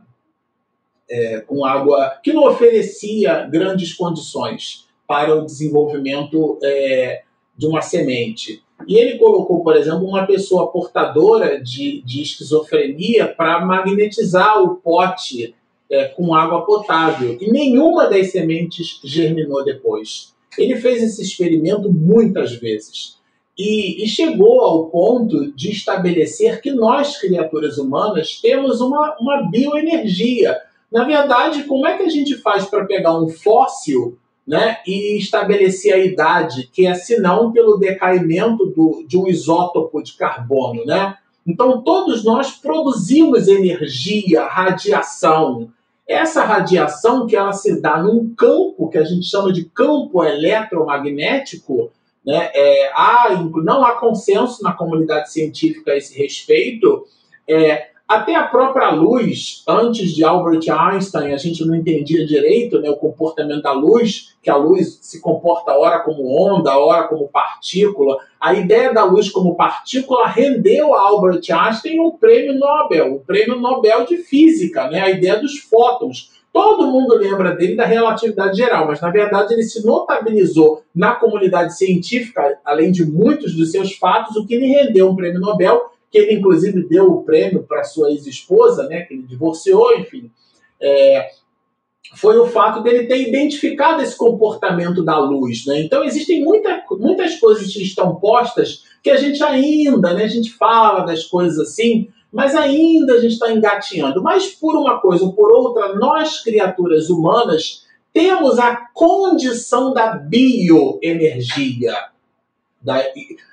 [1.11, 7.23] é, com água que não oferecia grandes condições para o desenvolvimento é,
[7.57, 8.63] de uma semente.
[8.87, 15.55] E ele colocou, por exemplo, uma pessoa portadora de, de esquizofrenia para magnetizar o pote
[15.91, 17.39] é, com água potável.
[17.41, 20.35] E nenhuma das sementes germinou depois.
[20.57, 23.17] Ele fez esse experimento muitas vezes.
[23.59, 30.57] E, e, chegou ao ponto de estabelecer que nós, criaturas humanas, temos uma, uma bioenergia.
[30.93, 34.17] Na verdade, como é que a gente faz para pegar um fóssil
[34.49, 40.15] né, e estabelecer a idade, que é senão pelo decaimento do, de um isótopo de
[40.15, 40.87] carbono.
[40.87, 41.15] Né?
[41.47, 45.69] Então, todos nós produzimos energia, radiação.
[46.09, 51.91] Essa radiação que ela se dá num campo que a gente chama de campo eletromagnético,
[52.25, 53.29] né, é, há,
[53.63, 57.05] não há consenso na comunidade científica a esse respeito,
[57.47, 62.89] é, até a própria luz, antes de Albert Einstein, a gente não entendia direito né,
[62.89, 68.17] o comportamento da luz, que a luz se comporta ora como onda, ora como partícula.
[68.41, 73.61] A ideia da luz como partícula rendeu a Albert Einstein um prêmio Nobel, o prêmio
[73.61, 76.33] Nobel de Física, né, a ideia dos fótons.
[76.51, 81.77] Todo mundo lembra dele da relatividade geral, mas na verdade ele se notabilizou na comunidade
[81.77, 86.19] científica, além de muitos dos seus fatos, o que lhe rendeu um prêmio Nobel que
[86.19, 90.31] ele inclusive deu o prêmio para sua ex-esposa, né, que ele divorciou, enfim,
[90.81, 91.29] é,
[92.17, 95.67] foi o fato dele ter identificado esse comportamento da luz.
[95.67, 95.83] Né?
[95.83, 100.51] Então existem muita, muitas coisas que estão postas que a gente ainda, né, a gente
[100.53, 104.23] fala das coisas assim, mas ainda a gente está engateando.
[104.23, 111.95] Mas por uma coisa ou por outra, nós, criaturas humanas, temos a condição da bioenergia.
[112.81, 113.03] Da,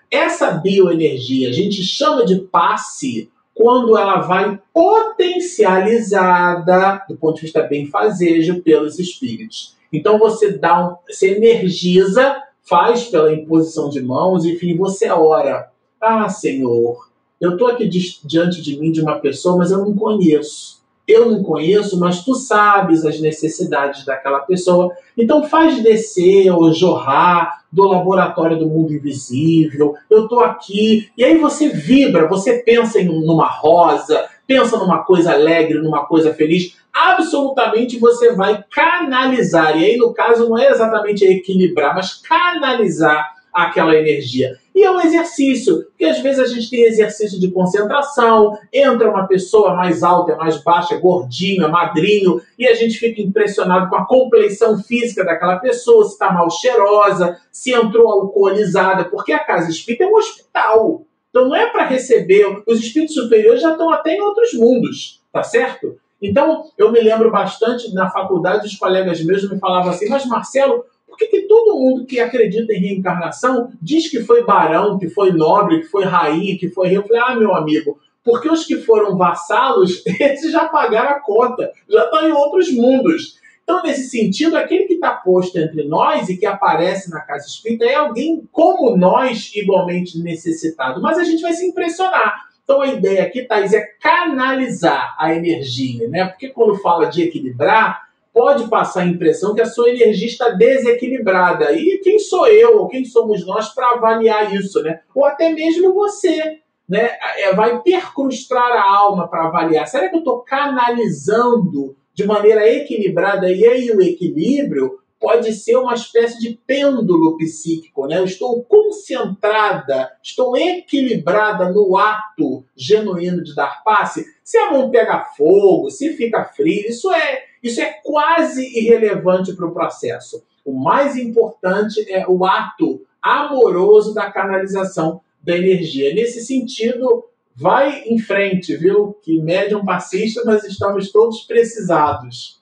[0.09, 7.61] essa bioenergia a gente chama de passe quando ela vai potencializada do ponto de vista
[7.63, 9.75] benfazejo pelos espíritos.
[9.91, 15.71] Então você dá um, você energiza, faz pela imposição de mãos, enfim, você ora.
[16.01, 17.07] Ah, Senhor,
[17.39, 20.74] eu estou aqui diante de mim de uma pessoa, mas eu não conheço
[21.07, 24.91] eu não conheço, mas tu sabes as necessidades daquela pessoa.
[25.17, 29.95] Então faz descer ou jorrar do laboratório do mundo invisível.
[30.09, 31.09] Eu estou aqui.
[31.17, 36.33] E aí você vibra, você pensa em numa rosa, pensa numa coisa alegre, numa coisa
[36.33, 36.77] feliz.
[36.93, 39.77] Absolutamente você vai canalizar.
[39.77, 44.57] E aí, no caso, não é exatamente equilibrar, mas canalizar aquela energia.
[44.75, 49.25] E é um exercício, porque às vezes a gente tem exercício de concentração, entra uma
[49.25, 54.77] pessoa mais alta, mais baixa, gordinha, magrinho, e a gente fica impressionado com a compleição
[54.83, 60.07] física daquela pessoa, se está mal cheirosa, se entrou alcoolizada, porque a casa espírita é
[60.07, 61.03] um hospital.
[61.29, 65.43] Então não é para receber, os espíritos superiores já estão até em outros mundos, tá
[65.43, 65.97] certo?
[66.21, 70.83] Então, eu me lembro bastante na faculdade, os colegas meus me falavam assim, mas Marcelo,
[71.15, 75.31] por que, que todo mundo que acredita em reencarnação diz que foi barão, que foi
[75.31, 76.97] nobre, que foi rainha, que foi rei?
[76.97, 81.71] Eu falei, ah, meu amigo, porque os que foram vassalos, esses já pagaram a conta,
[81.89, 83.39] já estão em outros mundos.
[83.63, 87.85] Então, nesse sentido, aquele que está posto entre nós e que aparece na casa espírita
[87.85, 91.01] é alguém como nós, igualmente necessitado.
[91.01, 92.45] Mas a gente vai se impressionar.
[92.63, 96.25] Então, a ideia aqui, Thais, é canalizar a energia, né?
[96.25, 98.04] Porque quando fala de equilibrar,
[98.35, 101.71] pode passar a impressão que a sua energia está desequilibrada.
[101.71, 104.99] E quem sou eu, ou quem somos nós para avaliar isso, né?
[105.15, 107.11] Ou até mesmo você, né?
[107.37, 109.87] É, vai percrustrar a alma para avaliar.
[109.87, 113.49] Será que eu estou canalizando de maneira equilibrada?
[113.49, 118.19] E aí o equilíbrio pode ser uma espécie de pêndulo psíquico, né?
[118.19, 124.25] Eu estou concentrada, estou equilibrada no ato genuíno de dar passe.
[124.43, 129.65] Se a mão pega fogo, se fica frio, isso é isso é quase irrelevante para
[129.65, 130.45] o processo.
[130.63, 136.13] O mais importante é o ato amoroso da canalização da energia.
[136.13, 137.25] Nesse sentido,
[137.55, 139.13] vai em frente, viu?
[139.23, 142.61] Que médium passista, nós estamos todos precisados.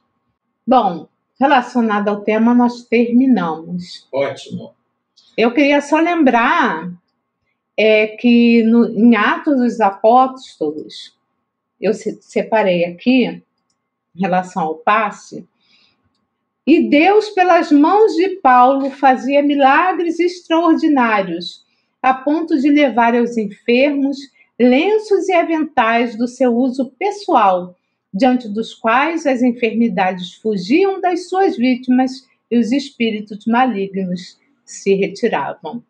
[0.66, 4.08] Bom, relacionado ao tema, nós terminamos.
[4.10, 4.72] Ótimo.
[5.36, 6.90] Eu queria só lembrar
[7.76, 11.14] é, que no, em Atos dos Apóstolos,
[11.82, 13.44] eu separei aqui
[14.16, 15.48] em relação ao passe,
[16.66, 21.66] E Deus, pelas mãos de Paulo, fazia milagres extraordinários,
[22.02, 24.18] a ponto de levar aos enfermos
[24.58, 27.76] lenços e aventais do seu uso pessoal,
[28.14, 35.84] diante dos quais as enfermidades fugiam das suas vítimas e os espíritos malignos se retiravam.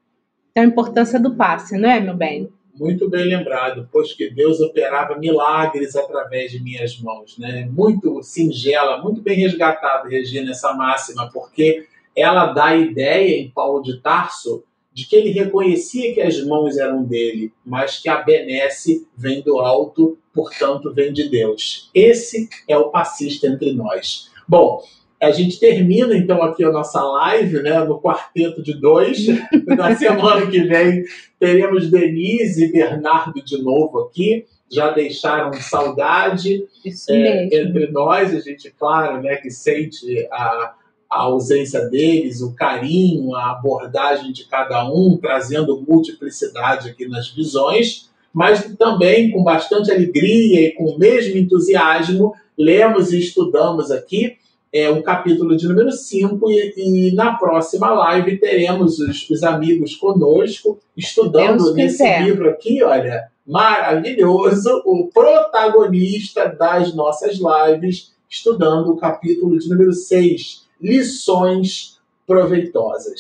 [0.52, 2.50] Então, a importância do passe, não é, meu bem?
[2.76, 7.38] Muito bem lembrado, pois que Deus operava milagres através de minhas mãos.
[7.38, 7.70] Né?
[7.72, 11.86] Muito singela, muito bem resgatado, Regina, essa máxima, porque
[12.16, 14.64] ela dá a ideia em Paulo de Tarso
[14.94, 19.60] de que ele reconhecia que as mãos eram dele, mas que a benesse vem do
[19.60, 21.90] alto, portanto vem de Deus.
[21.94, 24.30] Esse é o passista entre nós.
[24.48, 24.84] Bom,
[25.24, 29.26] a gente termina então aqui a nossa live, né, no quarteto de dois.
[29.66, 31.04] Na semana que vem
[31.40, 34.46] teremos Denise e Bernardo de novo aqui.
[34.72, 36.66] Já deixaram saudade
[37.10, 38.34] é, entre nós.
[38.36, 40.74] A gente, claro, né, que sente a,
[41.10, 48.10] a ausência deles, o carinho, a abordagem de cada um, trazendo multiplicidade aqui nas visões,
[48.34, 54.38] mas também com bastante alegria e com o mesmo entusiasmo, lemos e estudamos aqui
[54.74, 59.96] é, o capítulo de número 5 e, e, na próxima live teremos os, os amigos
[59.96, 69.60] conosco, estudando nesse livro aqui, olha, maravilhoso, o protagonista das nossas lives, estudando o capítulo
[69.60, 73.20] de número 6, lições proveitosas.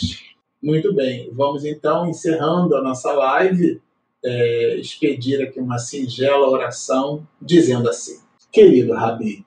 [0.61, 3.79] Muito bem, vamos então encerrando a nossa live,
[4.25, 8.17] é, expedir aqui uma singela oração, dizendo assim:
[8.51, 9.45] Querido Rabi,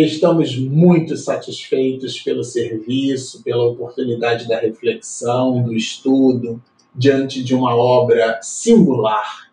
[0.00, 6.62] Estamos muito satisfeitos pelo serviço, pela oportunidade da reflexão, do estudo,
[6.94, 9.50] diante de uma obra singular,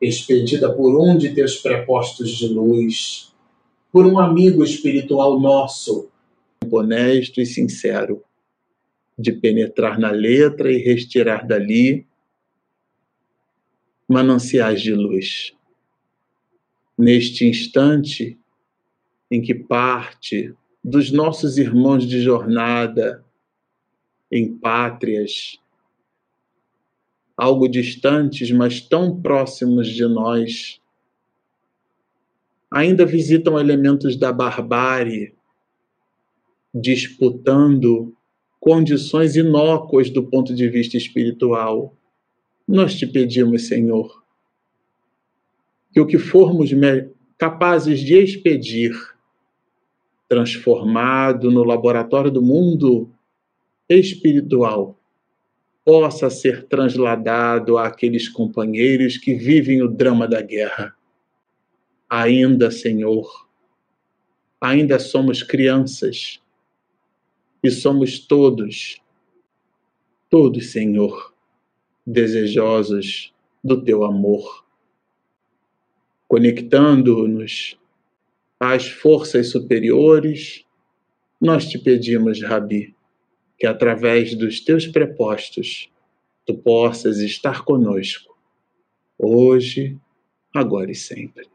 [0.00, 3.32] expedida por um de teus prepostos de luz,
[3.92, 6.10] por um amigo espiritual nosso,
[6.68, 8.24] honesto e sincero,
[9.16, 12.04] de penetrar na letra e retirar dali
[14.08, 15.54] mananciais de luz.
[16.98, 18.36] Neste instante,
[19.34, 23.24] em que parte dos nossos irmãos de jornada
[24.30, 25.58] em pátrias
[27.36, 30.80] algo distantes, mas tão próximos de nós,
[32.70, 35.34] ainda visitam elementos da barbárie,
[36.72, 38.14] disputando
[38.60, 41.96] condições inócuas do ponto de vista espiritual.
[42.68, 44.22] Nós te pedimos, Senhor,
[45.92, 46.70] que o que formos
[47.36, 49.13] capazes de expedir
[50.28, 53.10] transformado no laboratório do mundo
[53.88, 54.98] espiritual,
[55.84, 60.96] possa ser transladado àqueles companheiros que vivem o drama da guerra.
[62.08, 63.46] Ainda, Senhor,
[64.60, 66.40] ainda somos crianças
[67.62, 69.02] e somos todos,
[70.30, 71.34] todos, Senhor,
[72.06, 74.64] desejosos do teu amor,
[76.26, 77.78] conectando-nos
[78.72, 80.64] às forças superiores,
[81.40, 82.94] nós te pedimos, Rabi,
[83.58, 85.90] que através dos teus prepostos
[86.46, 88.36] tu possas estar conosco,
[89.18, 89.98] hoje,
[90.54, 91.53] agora e sempre.